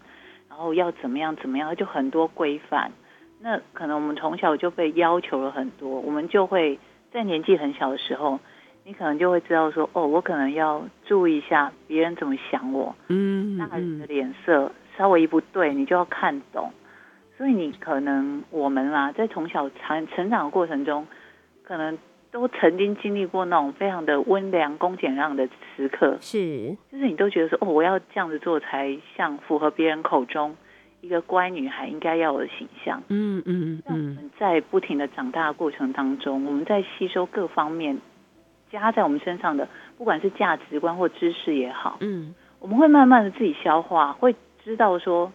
[0.48, 2.90] 然后要怎么样怎么样，就很多规范。
[3.40, 6.78] 那可能我们从小就被要求了很多，我们就会
[7.12, 8.40] 在年纪很小的时候，
[8.84, 16.72] 你可能就会知道说，哦，我可能要注意一下别人怎么想我，嗯，大人的脸色稍微一不对，你就要看懂。
[17.36, 21.06] 所以你可能我们啦，在从小成成长的过程中，
[21.62, 21.98] 可能
[22.30, 25.46] 都曾经经历过那种非常的温良恭俭让的
[25.76, 30.56] 时刻，是，就是你都觉得说，哦，我要这样子做才像符合别人口中。
[31.06, 33.00] 一个乖女孩应该要有的形象。
[33.08, 34.30] 嗯嗯嗯。
[34.38, 37.96] 在不停的长大的过程当中，我们在吸收各方面
[38.72, 45.32] 加在我们身上的，不管是价值观或知识也好，嗯，我们会慢慢的自己消化，会知道说，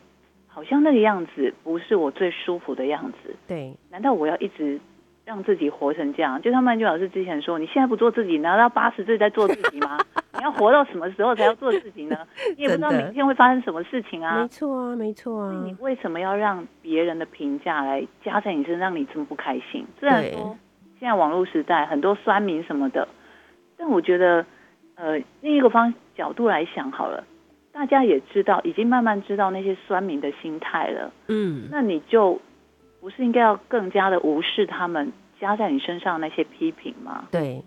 [0.47, 3.33] 好像那个样子不是我最舒服的样子。
[3.47, 4.79] 对，难道我要一直
[5.23, 6.41] 让自己活成这样？
[6.41, 9.97] 就像曼君老师之前说，你现在不做自己，难道八十岁再做自己吗？
[10.33, 12.17] 你要活到什么时候才要做自己呢？
[12.57, 14.47] 你也不知道明天会发生什么事情啊没啊。
[14.47, 19.85] 错啊，没错啊你，为什么要让别人的评价来加在你身上，让你这么不开心？
[19.99, 20.57] 虽然说
[20.99, 23.07] 现在网络时代很多酸民什么的，
[23.77, 24.45] 但我觉得，
[24.95, 27.23] 呃，另一个方角度来想好了，
[27.71, 32.39] 大家也知道，已经慢慢知道那些酸民的心态了，嗯，那你就
[32.99, 37.25] 不是应该要更加的无视他们加在你身上那些批评吗？
[37.31, 37.63] 对，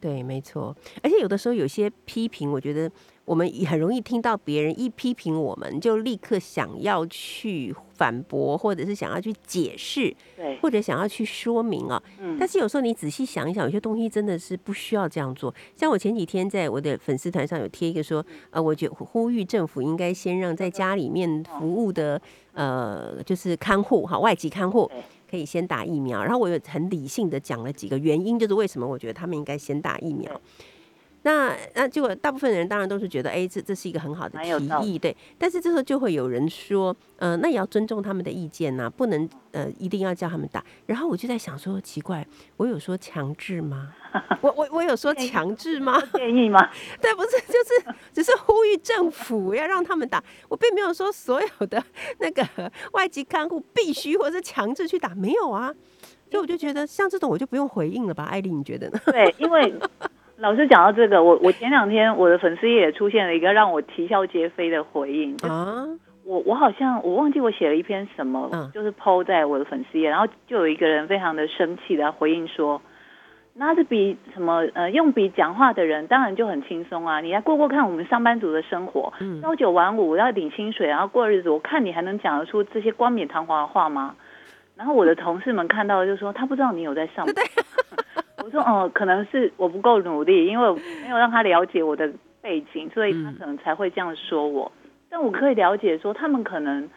[0.00, 0.76] 对，没错。
[1.02, 2.90] 而且有的时候有些批评，我觉得
[3.24, 12.02] 我们也很容易听到别人一批评我们，就立刻想要去反驳，或者是想要去解释，对，或者想要去说明啊。
[12.20, 15.52] 嗯但是有时候你仔细想一想，有些东西真的是不需要这样做。
[15.74, 22.20] 像我前几天在我的粉丝团上有贴一个说，呃，我觉呼吁政府应该先让在家里面服务的
[22.52, 26.22] 呃，就是看护哈，外籍看护对可以先打疫苗。
[26.22, 30.40] 然后我有很理性的讲了几个原因，就是为什么我觉得他们应该先打疫苗。
[31.26, 34.48] 那那结果大部分人当然都是觉得，哎，这这是一个很好的提
[34.86, 35.14] 议，对。
[35.36, 40.64] 但是这时候就会有人说，呃，那也要尊重他们的意见呐、不能呃一定要叫他们打。
[40.86, 42.24] 然后我就在想说，奇怪，
[42.56, 43.92] 我有说强制吗？
[44.40, 46.00] 我我我有说强制吗？
[46.14, 46.60] 建议吗？
[47.02, 51.82] 对，不是，就是只是呼吁政府要让他们打，我并没有说所有的
[52.20, 55.74] 那个外籍看护必须或是强制去打，没有啊。
[56.30, 59.00] 所以我就觉得像这种我就不用回应了吧，艾丽，你觉得呢？
[59.06, 59.72] 对，因为
[60.38, 65.86] 老师讲到这个，我我前两天我的粉丝页也出现了一个让我啼笑皆非的回应，就啊，
[66.24, 72.82] 我我好像我忘记我写了一篇什么，嗯就是 PO 在我的粉丝页，然后就有一个人非常的生气的回应说，
[73.54, 84.14] 拿着笔什么呃用笔讲话的人当然就很轻松啊，你来过过看我们上班族的生活，嗯朝九晚五要领薪水，然后过日子，我看你还能讲得出这些冠冕堂皇的话吗？
[84.76, 87.34] 然后我的同事们看到就说他不知道你有在上班。
[88.44, 94.70] 我说哦，可能是我不够努力，因为我没有让他了解我的背景，所以他可能才会这样说我。
[95.08, 96.88] 但我可以了解说，他们可能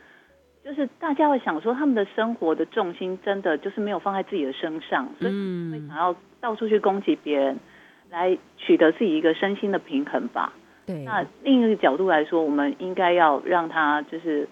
[0.64, 5.38] 就是大家会想说，他们的生活的重心真的就是没有放在自己的身上，所以会
[5.80, 7.58] 嗯，想要到处去攻击别人，
[8.10, 10.54] 来取得自己一个身心的平衡吧。
[10.86, 14.50] 对，那另一个角度来说，我们应该要让他就是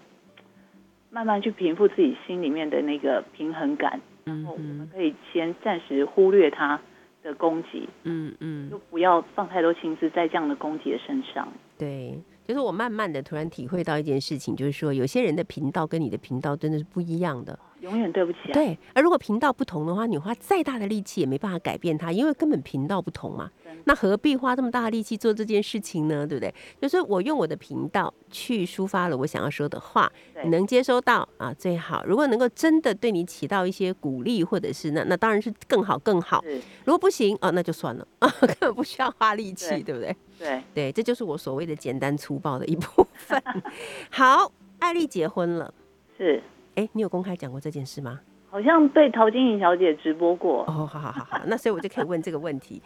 [1.10, 6.80] 慢慢去平复自己心里面的那个平衡感，然嗯后我们嗯可以先暂时忽略他
[7.22, 11.48] 的攻击，嗯嗯就，不要放太多心思在这样的攻击的身上。
[11.76, 17.58] 对，就是我慢慢的突然体会到一件事情，就是说有些人的频道跟你的频道真的是不一样的。
[17.80, 18.52] 永远对不起啊！
[18.52, 23.50] 对，而如果频道不同的话，你花再大的力气也没办法改变它，因为根本频道不同嘛。
[23.84, 26.26] 那何必花这么大的力气做这件事情呢？
[26.26, 26.52] 对不对？
[26.80, 30.10] 就是我用我的频道去抒发了我想要说的话，
[30.42, 32.04] 你能接收到啊最好。
[32.04, 36.42] 如果能够真的对你起到一些鼓励，或者是那那当然是更好更好。
[36.84, 40.16] 如果不行啊，那就算了啊， 根本不需要花力气，对对不对？
[40.38, 43.42] 对，对，这就是我所谓的简单粗暴的一部分。
[44.10, 45.72] 好，艾丽结婚了，
[46.16, 46.42] 是，
[46.78, 48.20] 哎，你有公开讲过这件事吗？
[48.50, 50.62] 好像被陶晶莹小姐直播过。
[50.68, 52.80] 哦，好好好好，那所以我就可以问这个问题。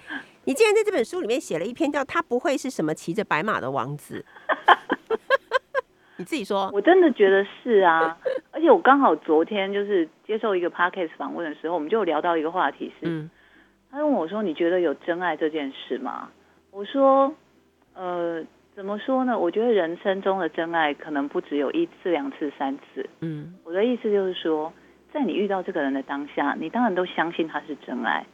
[0.45, 4.25] 你竟然在这本书里面写了一篇叫《他不会是什么骑着白马的王子》，
[6.17, 8.17] 你自己说，我真的觉得是啊，
[8.51, 13.31] 而且我刚好昨天就是接受一个 podcast 访问的时候，我们就聊到一个话题是，嗯
[13.91, 16.31] 他问我说：“你觉得有真爱这件事吗？”
[16.73, 17.31] 我说
[17.93, 18.43] ：“呃，
[18.75, 19.39] 怎么说呢？
[19.39, 23.09] 我觉得人生中的真爱可能不只有一次、两次、三次。
[23.21, 24.73] 嗯我的意思就是说，
[25.13, 28.25] 在你遇到这个人的当下，你当然都相信他是真爱，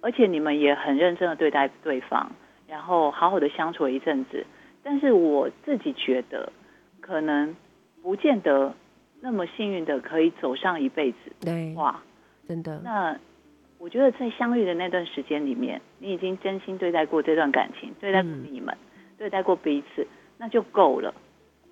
[0.00, 2.30] 而且你们也很认真的对待对方，
[2.68, 4.46] 然后好好的相处了一阵子。
[4.84, 6.52] 但是我自己觉得，
[7.00, 7.54] 可能
[8.02, 8.72] 不见得
[9.20, 11.18] 那么幸运的可以走上一辈子。
[11.40, 12.00] 对，哇，
[12.46, 13.16] 真的，那
[13.78, 18.76] 我觉得在相遇的那段时间里面，你已经真心对待过这段感情，对待你们，
[19.22, 20.04] 对待过彼此，
[20.36, 21.14] 那就够了。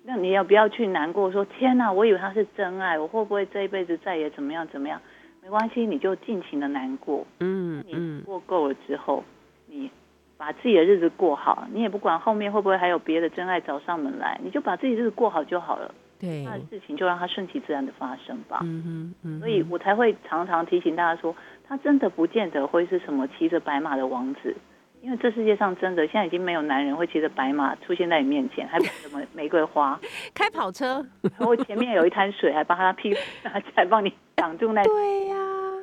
[0.05, 5.01] 那你要不要去难过说天哪，我以为他是真爱，我会不会这一辈子再也怎么样怎么样？
[5.43, 7.27] 没关系，你就尽情的难过。
[7.39, 9.21] 你嗯你，过够了之后，
[9.67, 9.91] 你
[10.37, 15.93] 把自己的日子过好，你也不管后面会不会还有别的真爱找上门来，你就把自己日子过好就好了。
[16.21, 18.61] 对，那事情就让它顺其自然的发生吧。
[18.63, 21.35] 嗯哼，所以我才会常常提醒大家说，
[21.67, 24.55] 他真的不见得会是什么骑着白马的王子，
[25.01, 29.99] 因为这世界上真的现在已经没有男人会骑着白马出现在你面前，还摆什么玫瑰花，
[30.33, 31.03] 开跑车，
[31.37, 35.35] 然后前面有一滩水，还帮他屁股拿起来帮你挡住那， 对呀，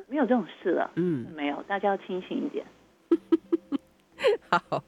[0.07, 2.65] 没有这种事了，嗯，没有，大家要清醒一点。
[4.49, 4.83] 好，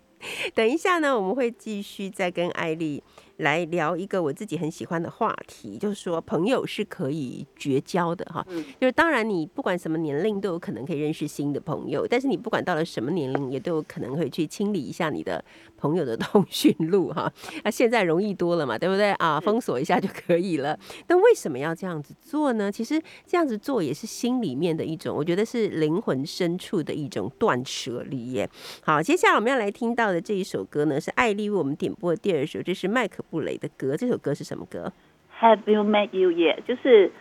[0.55, 3.03] 等一下呢，我们会继续再跟艾丽
[3.41, 8.45] 来聊一个我自己很喜欢的话题，就是说朋友是可以绝交的哈。
[8.49, 15.43] 嗯就是当然你不管什么年龄都有可能可以认识新的朋友，但是你不管到了什么年龄，也都有可能会去清理一下你的
[15.81, 17.23] 朋友的通讯录哈。
[17.65, 19.39] 啊，现在容易多了嘛，对不对啊？
[19.39, 20.77] 封锁一下就可以了。
[21.07, 22.71] 那为什么要这样子做呢？
[22.71, 28.47] 其实这样子做也是心里面的一种，我觉得是灵魂深处的一种断舍离耶。
[28.83, 33.97] 好，接下来我们要来听到的这一首歌呢，是艾丽为我们点播的第二首，这是麦克布雷的歌。
[33.97, 34.93] 这首歌是什么歌
[35.39, 36.57] ？Have you met you yet？
[36.67, 37.11] 就是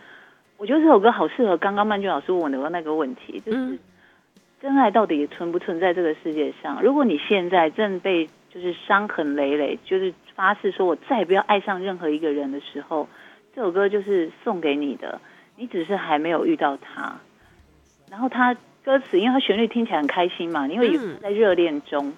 [0.57, 3.79] 我觉得这首歌好适合刚刚曼君老师问我的那个问题，就是嗯
[4.61, 6.83] 真爱到底存不存在这个世界上？
[6.83, 13.07] 如果你现在正被就是伤痕累累，就是发誓说我再也不要爱上任何一个人的时候，
[13.55, 15.21] 这首歌就是送给你的。
[15.57, 17.19] 你只是还没有遇到他，
[18.09, 22.11] 然后他歌词，因为他旋律听起来很开心嘛，你会以为嗯在热恋中，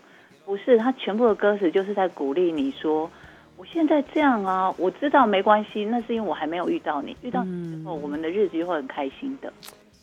[0.46, 0.78] 不是？
[0.78, 3.10] 他全部的歌词就是在鼓励你说。
[3.58, 9.52] 我现在这样啊，我知道没关系，那是因为我还没有遇到你，遇到你之后，我们的日子就会很开心的。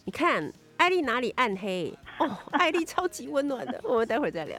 [0.04, 2.28] 你看艾丽哪里暗黑哦？
[2.52, 4.58] 艾丽超级温暖的，我们待会儿再聊。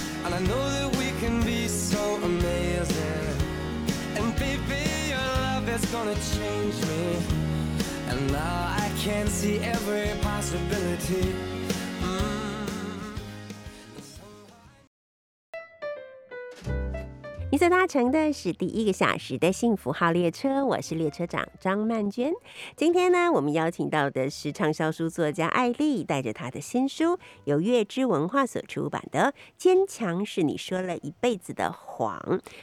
[0.33, 3.35] And I know that we can be so amazing.
[4.15, 7.17] And baby, your love is gonna change me.
[8.07, 11.35] And now I can see every possibility.
[17.51, 22.31] 你所搭乘的是第一个小时的幸福号列车，我是列车长张曼娟。
[22.77, 32.17] 今天呢，我们邀请到的是畅销书作家艾丽，带着她的新书，由月之文化所出版的《坚强是你说了一辈子的谎》，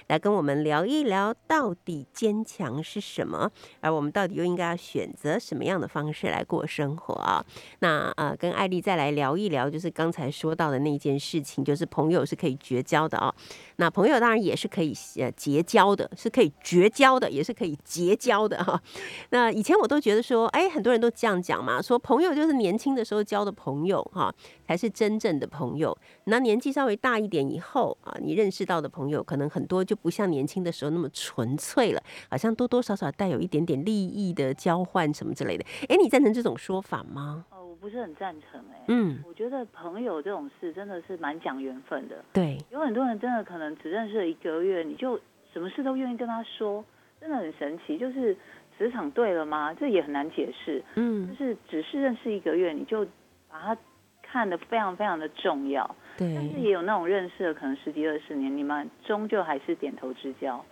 [0.06, 3.50] 来跟我们聊一聊到底坚强是什么，
[3.82, 7.44] 而我们到底又应该要选择什么样的方式来过生活啊？
[7.80, 13.34] 那呃，跟艾丽再来聊一聊，就是刚才说到的那件事情，就是朋友是可以绝交的啊、
[13.76, 18.80] 那朋友当然也是可可以呃结交的，是可以绝交的，也是可以结交的哈。
[19.30, 24.32] 那以前我都觉得说，哎，很多人都这样讲嘛，说朋友就是年轻的时候交的朋友哈，
[24.64, 25.96] 才是真正的朋友。
[26.26, 32.00] 那年纪稍微大一点以后啊，你认识到的朋友，可能很多就不像年轻的时候那么纯粹了，
[32.30, 35.64] 好像多多少少带有一点点利益的交换什么之类的。
[35.88, 37.46] 哎，你赞成这种说法吗？
[37.80, 42.24] 不是很赞成哎、嗯，我觉得朋友这种事真的是蛮讲缘分的。
[42.32, 45.18] 对，有很多人真的可能只认识了一个月，你就
[45.52, 46.84] 什么事都愿意跟他说，
[47.20, 47.96] 真的很神奇。
[47.96, 48.36] 就是
[48.76, 49.74] 磁场对了吗？
[49.74, 50.82] 这也很难解释。
[50.96, 53.04] 嗯就嗯，是只是认识一个月，你就
[53.48, 53.76] 把他
[54.22, 55.96] 看得非常非常的重要。
[56.18, 60.64] 但是，也有那种认识了可能十几二十年，你们终究还是点头之交，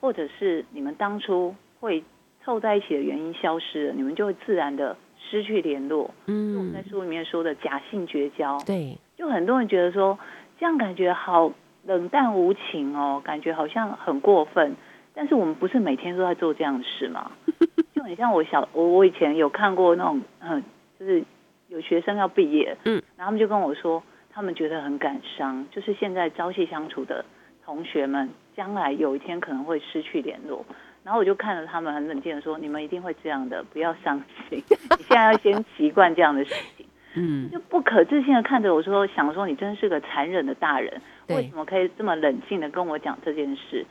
[0.00, 2.04] 或者是你们当初会
[2.44, 4.96] 凑在一起的原因消失了，你们就会自然的
[5.30, 6.12] 失去联络。
[6.26, 10.18] 就我们在嗯，书里面说的假性绝交，对，就很多人觉得说
[10.58, 11.52] 这样感觉好
[11.86, 14.74] 冷淡无情哦，感觉好像很过分。
[15.14, 17.30] 但是我们不是每天都在做这样的事吗？
[17.94, 20.62] 就很像我小我我以前有看过那种嗯，
[20.98, 21.22] 就是
[21.68, 24.02] 有学生要毕业，嗯，然后他们就跟我说，
[24.32, 27.24] 他们觉得很感伤，就是现在朝夕相处的
[27.64, 30.64] 同学们，将来有一天可能会失去联络。
[31.02, 34.62] 然后我就看着他们很冷静的说：“你们一定会这样的，不要伤心。
[34.68, 43.84] 你现在要先习惯这样的事情。”嗯，就不可置信的看着我说，想说你真是个残忍的大人，对为什么可以这么冷静的跟我讲这件事？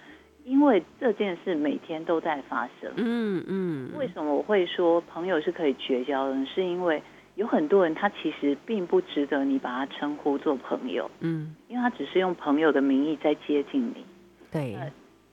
[0.45, 2.89] 因为这件事每天都在发生。
[2.95, 6.45] 嗯嗯，为什么我会说朋友是可以绝交的呢？
[6.45, 7.03] 是因为
[7.35, 14.05] 有很多人他其实并不值得你把他称呼做朋友，嗯，因为他只是用朋友的名义在接近你。
[14.49, 14.77] 对，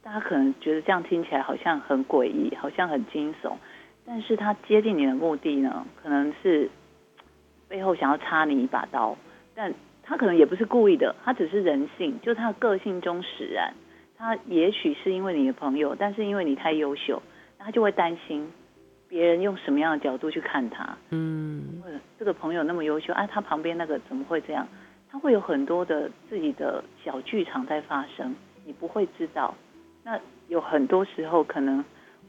[0.06, 3.54] 大家可能觉得这样听起来好像很诡异，好像很惊悚，
[4.06, 6.70] 但是他接近你的目的呢，可能是
[7.66, 9.16] 背后想要插你一把刀，
[9.52, 13.74] 但他可能也不是故意的，他只是人性，就他的个性中使然。
[14.16, 17.20] 他也许是因为你的朋友，但是因为你太优秀，
[17.58, 18.48] 他就会担心
[19.08, 20.96] 别人用什么样的角度去看他。
[21.10, 21.82] 嗯，
[22.16, 24.68] 这个朋友那么优秀，啊，他旁边那个怎么会这样？
[25.10, 29.52] 他会有很多的自己的小剧场在发生，你不会知道。
[30.06, 31.84] 那有很多时候可能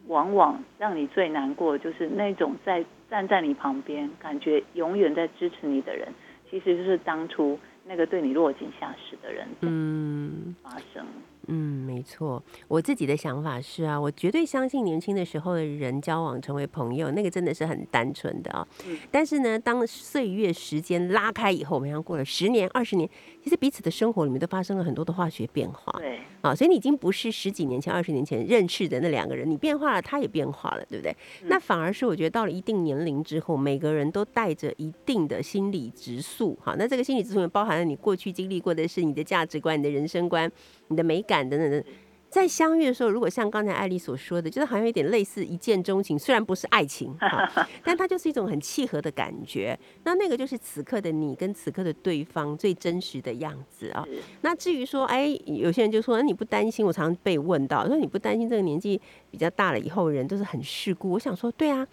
[0.07, 6.11] 往往让你最难过的就是那种在站在你旁边，感觉永远在支持你的人，
[6.49, 10.55] 其实就是当初那个对你落井下石的人嗯。
[10.63, 11.05] 发生。
[11.49, 12.43] 嗯，没错。
[12.67, 18.67] 我自己的想法是啊，我绝对相信年轻的时候的人交往成为朋友，那个真的是很单纯的啊。
[18.85, 23.09] 嗯但是呢，当岁月时间拉开以后，我们像过了十年、二十年，
[23.43, 26.53] 其实彼此的生活里面都发生了很多的化学变化对，啊。
[26.53, 31.11] 所以你已经不是十几年前、二十年前认识的那两个人，你变化了，他也变化了，对不对？
[31.43, 36.75] 嗯那反而是我觉得到了一定年龄之后，每个人都带着一定的心理直素，哈。
[36.77, 40.51] 那这个心理直素也包含了你过去经历过的事、你的价值观、你的人生观、
[40.89, 41.83] 你的美感等等等。
[42.29, 49.77] 在相遇的时候，如果像刚才艾丽所说的，就是好像有点类似一见钟情，虽然不是爱情 哈，但它就是一种很契合的感觉。
[50.03, 54.05] 那那个就是此刻的你跟此刻的对方最真实的样子啊。
[54.41, 56.85] 那至于说，哎，有些人就说，那你不担心？
[56.85, 58.99] 我常常被问到，说你不担心这个年纪
[59.31, 61.11] 比较大了以后，人都是很世故。
[61.11, 61.87] 我想说，对啊，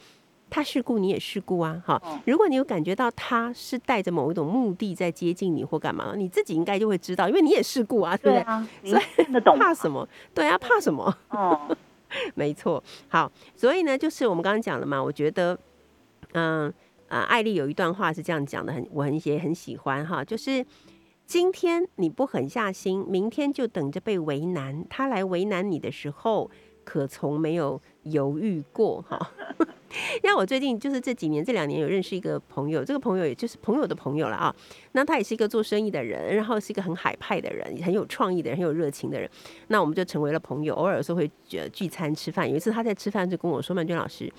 [0.55, 2.21] 他世故，你也世故啊，哈嗯。
[2.27, 8.43] 如果你有感觉到他是带着某一种目的在接近你或干嘛，你自己应该就会知道，因为你也世故啊，对不对？
[8.43, 10.09] 啊， 你所以得懂怕什么？
[10.33, 11.13] 对啊，怕什么？
[11.31, 11.77] 哦，
[12.37, 15.59] 没错，好，所以呢，就是我们刚刚讲了嘛，我觉得，
[16.35, 16.73] 嗯
[17.09, 20.65] 啊，艾丽有一段话是这样讲的，很我很也很喜欢哈，就是
[21.27, 24.87] 今天你不狠下心，明天就等着被为难。
[24.89, 26.49] 他来为难你的时候，
[26.85, 29.31] 可从没有犹豫过哈。
[30.25, 34.53] 因为我最近就是这几年这两年有认识一个朋友，这个朋友也就是朋友的朋友了啊。
[34.91, 39.31] 那他也是一个做生意的人，然后是一个很海派的人，很有创意的人，很有热情的人。
[39.69, 42.51] 那我们就成为了朋友，偶尔有时候会呃聚餐吃饭。
[42.51, 44.33] 有一次他在吃饭就跟我说：“曼娟老师，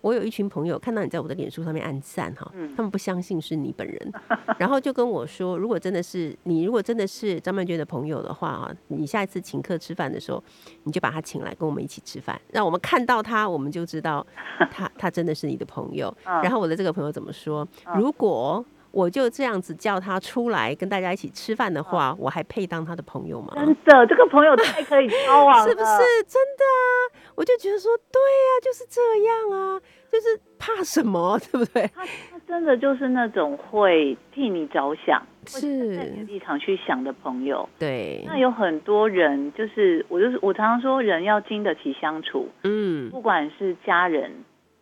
[0.00, 4.12] 我有一群朋友看到你在我的脸书上面按赞哈，嗯他们不相信是你本人，
[4.58, 10.42] 然后就跟我说，如果真的是你，如果真的是张曼娟的朋友的话啊，你下一次请客吃饭的时候，
[10.84, 14.24] 你就把他请来跟我们一起吃饭，让我们看到他，我们就知道
[14.70, 16.14] 他 他真的是你的朋友。
[16.24, 17.66] 嗯然后我的这个朋友怎么说？
[17.86, 23.52] 嗯如果我就这样子叫他出来跟大家一起吃饭的话，我还配当他的朋友吗？
[23.54, 25.86] 真的，这个朋友太可以交往了，是不是
[26.26, 26.97] 真的啊？
[27.38, 29.80] 我就觉得说，对呀、就是这样啊，
[30.10, 31.86] 就是怕什么， 对不对？
[31.94, 37.68] 他他真的就是那种会替你着想，会站在你立场去想的朋友。
[37.78, 43.08] 对，那有很多人，就是我就是我常常说，人要经得起相处，嗯。
[43.10, 44.32] 不管是家人，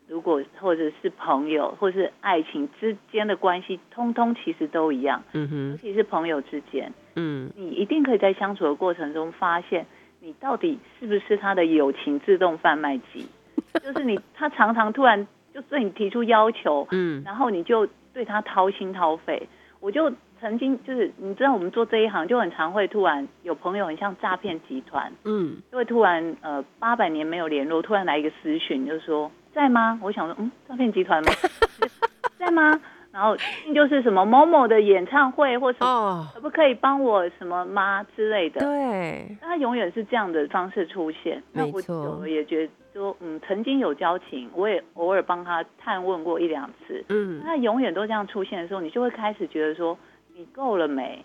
[0.09, 7.51] 如果或者是朋友，或是爱情之间的关系，通通其实都一样，嗯哼，尤其是朋友之间，嗯。
[7.55, 9.87] 你一定可以在相处的过程中发现，
[10.21, 13.27] 你到底是不是他的友情自动贩卖机，
[13.83, 19.49] 就是你他常常突然就对你提出要求，嗯然后你就对他掏心掏肺。
[19.81, 20.11] 我就
[20.41, 29.99] 曾经就是你知道我们做这一行就很常会突然有朋友很像诈骗集团，嗯就会突然呃八百年没有联络，突然来一个私讯，就说在吗？
[30.03, 31.33] 我想说嗯诈骗集团吗？
[32.39, 32.81] 在吗？
[33.17, 33.35] 然后
[33.75, 38.61] 就是什么某某的演唱会或什么，哦，可不可以帮我什么吗之类的？
[38.61, 41.43] 对，他永远是这样的方式出现。
[41.51, 47.03] 那错久了也觉得说，嗯，曾经有交情，我也偶尔帮他探问过一两次。
[47.09, 49.97] 嗯他永远都这样出现的时候，你就会开始觉得说，
[50.35, 51.25] 你够了没？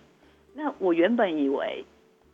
[0.54, 1.84] 那我原本以为，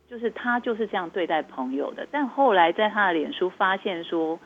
[0.09, 4.39] 就是他就是这样对待朋友的，但后来在他的脸书发现说，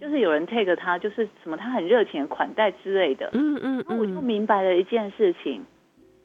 [0.00, 3.30] 就是有人 take 他，就是什么他很热情款待之类的。
[3.32, 5.64] 嗯嗯那我就嗯，明白了一件事情，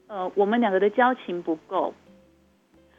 [0.08, 1.94] 呃，我们两个的交情不够，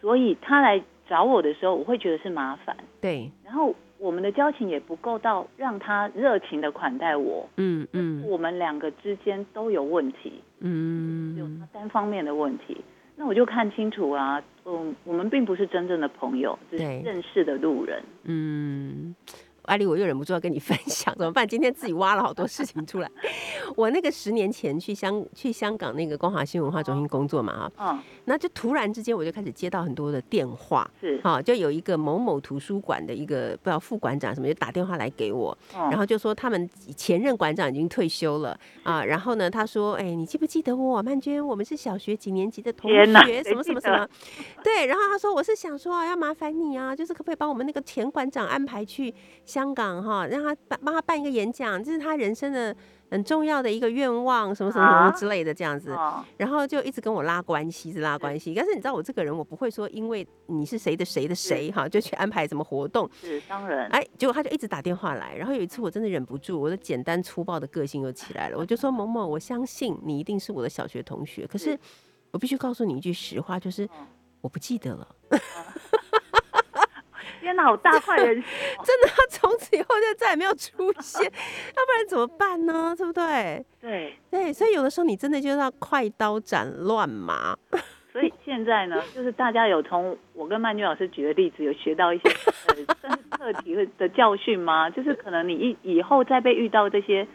[0.02, 2.76] 所以他来找我的时候，我会觉得是麻烦。
[3.00, 12.84] 对，然后我们的交情也不够到让他热情的款待我，嗯嗯我们两个之间都有问题，嗯有嗯他单方面的问题。
[13.16, 18.02] 那我就看清楚啊，嗯，我们并不是真正的朋友，只是认识的路人。
[18.24, 19.16] 嗯。
[19.64, 21.48] 艾丽，我又忍不住要跟你分享，怎么办？
[21.48, 23.10] 今天自己挖了好多事情出来。
[23.76, 41.46] 我那个十年前去香去香港那个光华新文化中心工作嘛，哈，嗯，那就突然之间我就开始接到很多的电话，是，啊，就有一个某某图书馆的一个不知道副馆长什么，就打电话来给我，嗯然后就说他们前任馆长已经退休了啊，然后呢，他说，哎，你记不记得我曼娟？
[41.46, 44.08] 我们是小学几年级的同学，什么什么什么，
[44.64, 49.14] 对，然后他说我是想说啊，要麻烦你啊，就是可不可以帮我们那个前馆长安排去
[49.54, 52.76] 香港哈，让他办帮他办一个演讲，这是他人生的
[53.12, 55.92] 很重要的一个愿望，什么什么什么啊之类的这样子。
[55.92, 58.52] 哦，然后就一直跟我拉关系，一直拉关系。
[58.56, 63.08] 但是你知道我这个人，我不会说因为你是谁的谁的谁哈，就去安排什么活动。
[63.22, 65.36] 是当然，哎，结果他就一直打电话来。
[65.36, 71.80] 然后有一次我真的忍不住，我的简单粗暴的个性又起来了，我就说某某，我相信你一定是我的小学同学，可是是
[72.32, 74.08] 我必须告诉你一句实话，就是嗯
[74.42, 75.16] 我不记得了。
[77.44, 78.36] 天哪，好大坏人
[78.84, 82.96] 真的，他从此以后就再也没有出现， 要不然怎么办呢？
[82.98, 83.64] 对不对？
[83.80, 87.56] 对，对，所以有的时候你真的就是要快刀斩乱麻。
[88.14, 94.90] 所以现在呢，就是大家有从我跟曼君老师举的例子，有学到一些呃算是课题和的教训吗？
[94.90, 97.28] 就是可能你以以后再被遇到这些。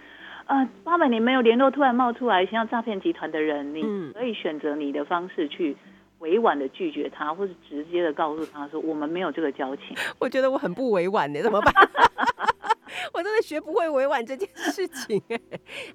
[0.47, 5.77] 呃，八百年没有联络，突然冒出来像诈骗集团的人，你嗯可以选择你的方式去
[6.19, 9.97] 委婉的拒绝他，或是直接的告诉他说我们没有这个交情。
[10.19, 11.73] 我觉得我很不委婉的，怎么办？
[13.15, 15.41] 我真的学不会委婉这件事情哎。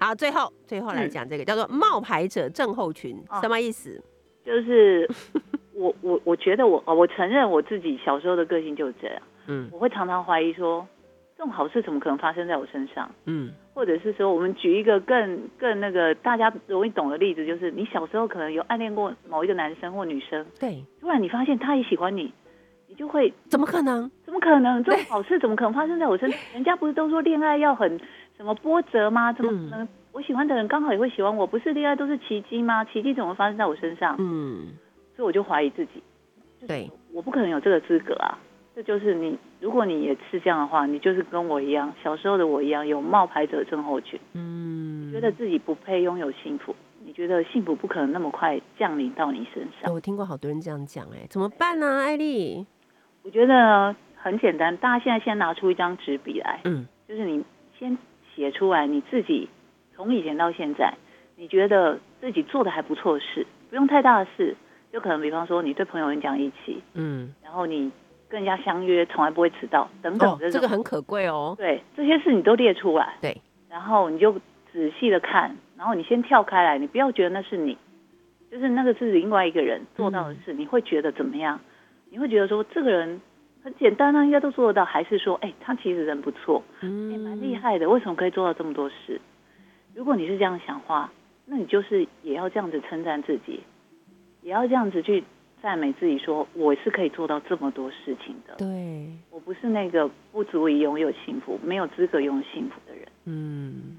[0.00, 4.02] 好，最后最后来讲这个叫做冒牌者症候群，哦什么意思？
[4.44, 5.08] 就是
[5.72, 10.86] 我我我觉得我哦我承认我自己小时候的个性就是这样，嗯我会常常怀疑说
[11.44, 13.10] 这种好事怎么可能发生在我身上？
[13.26, 22.32] 嗯或者是说，我们举一个更更那个大家容易懂的例子，就是你小时候可能有暗恋过某一个男生或女生，对，突然你发现他也喜欢你，
[22.88, 24.10] 你就会怎么可能？
[24.24, 24.82] 怎么可能？
[24.84, 26.40] 这种好事怎么可能发生在我身上？
[26.54, 28.00] 人家不是都说恋爱要很
[28.38, 29.30] 什么波折吗？
[29.34, 29.86] 怎么可能？
[30.12, 32.82] 我喜欢的人刚好也会喜欢我，不是恋爱都是奇迹吗？
[32.86, 34.16] 奇迹怎么会发生在我身上？
[34.18, 34.68] 嗯，
[35.14, 36.02] 所以我就怀疑自己，
[36.66, 38.38] 对，我不可能有这个资格啊！
[38.74, 44.18] 这就是你，如果你也是这样的话，你就是跟我一样，小时候的我一样，有冒牌者症候群。
[44.32, 49.94] 嗯，觉得自己不配拥有幸福，你觉得幸福不可能那么快降临到你身上。
[49.94, 52.66] 我听过好多人这样讲，哎，怎么办呢、艾丽？
[53.22, 57.44] 我觉得很简单，大家现在先拿出一张纸笔来，嗯就是你
[57.78, 57.96] 先
[58.34, 59.48] 写出来你自己
[59.94, 60.92] 从以前到现在，
[61.36, 64.56] 你觉得自己做的还不错的事，不用太大的事，
[64.92, 67.90] 就可能比方说你对朋友很讲义气，嗯，然后你
[68.34, 71.54] 跟人家相约从来不会迟到等等哦，这个很可贵哦。
[71.56, 74.32] 对这些事你都列出来，对，然后你就
[74.72, 77.78] 仔细的看，然后你先跳开来，你不要觉得那是你，
[78.50, 81.60] 就是那个是另外一个人做到的事，你会觉得怎么样？
[82.10, 83.20] 你会觉得说这个人
[83.62, 89.20] 很简单啊，应该都做得到，还是说，哎，他其实人不错，哎，蛮厉害的，为什么可以做到这么多事？
[89.94, 91.12] 如果你是这样想话，
[91.46, 93.62] 那你就是也要这样子称赞自己，
[94.42, 95.22] 也要这样子去
[95.64, 103.08] 赞美自己说我是可以做到这么多事情的，对，我不是那个不足以拥有幸福、没有资格拥有幸福的人。
[103.24, 103.96] 嗯，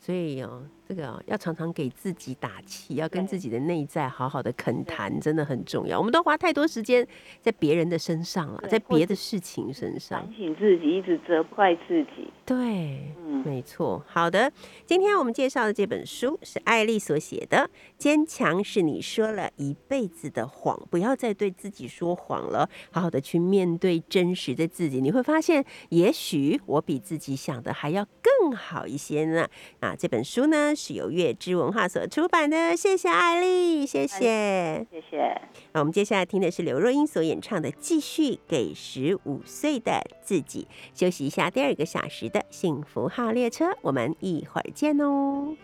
[0.00, 0.62] 所以哦，
[0.94, 5.98] 这个、哦、要常常给自己打气，要跟自己的内在好好的恳谈，真的很重要。
[5.98, 7.04] 我们都花太多时间
[7.40, 10.34] 在别人的身上了，在别的事情身上反。
[10.36, 12.30] 省自己，一直责怪自己。
[12.46, 14.04] 对，嗯，没错。
[14.06, 14.52] 好的，
[14.86, 17.56] 今天我们介绍的这本书是艾丽所写的，
[17.98, 29.48] 《坚强是你说了一辈子的谎》，不要再对自己说谎了，好好的去面对真实的自己，你会发现，也许我比自己想的还要更好一些呢。
[29.80, 34.86] 啊，这本书呢是由月之文化所出版的，谢谢艾丽，谢谢。
[34.90, 35.40] 谢谢。
[35.72, 40.68] 那我们接下来听的是刘若英所演唱的《继续给十五岁的自己》。
[41.00, 45.56] 休息一下，第二个小时的幸福号列车，我们一会儿见哦。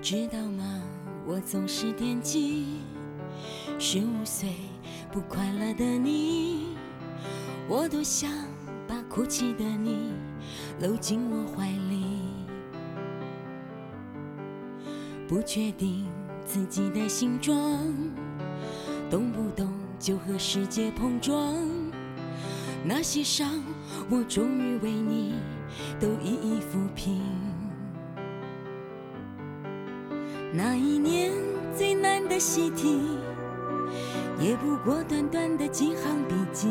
[0.00, 0.84] 知道吗？
[1.26, 2.78] 我总是惦记
[3.76, 4.48] 十五岁
[5.10, 6.76] 不快乐的你，
[7.68, 8.30] 我多想
[8.90, 10.12] 把哭泣的你
[10.80, 12.24] 搂进我怀里。
[15.28, 16.08] 不确定
[16.44, 17.54] 自己的形状，
[19.08, 21.54] 动不动就和世界碰撞。
[22.84, 23.62] 那些伤，
[24.10, 25.36] 我终于为你
[26.00, 27.22] 都一一抚平。
[30.52, 31.30] 那一年
[31.76, 32.98] 最难的习题，
[34.40, 36.68] 也不过短短的几行笔记。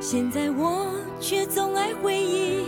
[0.00, 0.90] 现在我
[1.20, 2.64] 却总爱回忆，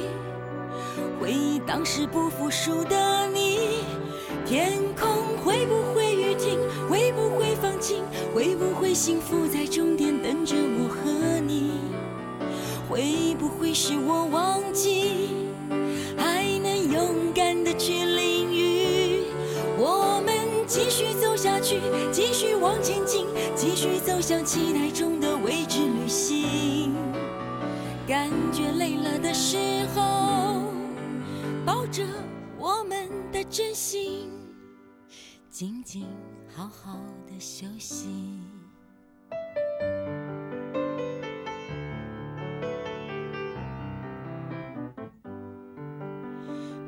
[1.18, 3.78] 回忆当时不服输的你。
[4.45, 5.09] 天空
[5.43, 6.59] 会不会雨停？
[6.91, 8.05] 会不会放晴？
[8.35, 11.80] 会不会幸福在终点等着我和你？
[12.87, 15.30] 会不会是我忘记，
[16.18, 19.24] 还能勇敢的去淋雨？
[19.78, 20.35] 我们
[20.66, 21.80] 继续走下去，
[22.12, 23.26] 继续往前进，
[23.57, 25.12] 继续走向期待中
[28.13, 30.71] 感觉累了的时候，
[31.65, 32.05] 抱着
[32.59, 34.31] 我们的真心，
[35.49, 36.07] 静静
[36.55, 38.39] 好好的休息。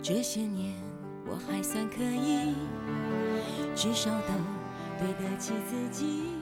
[0.02, 0.74] 这些年
[1.26, 2.54] 我还算可以，
[3.74, 4.34] 至少都
[4.98, 6.33] 对得起自己。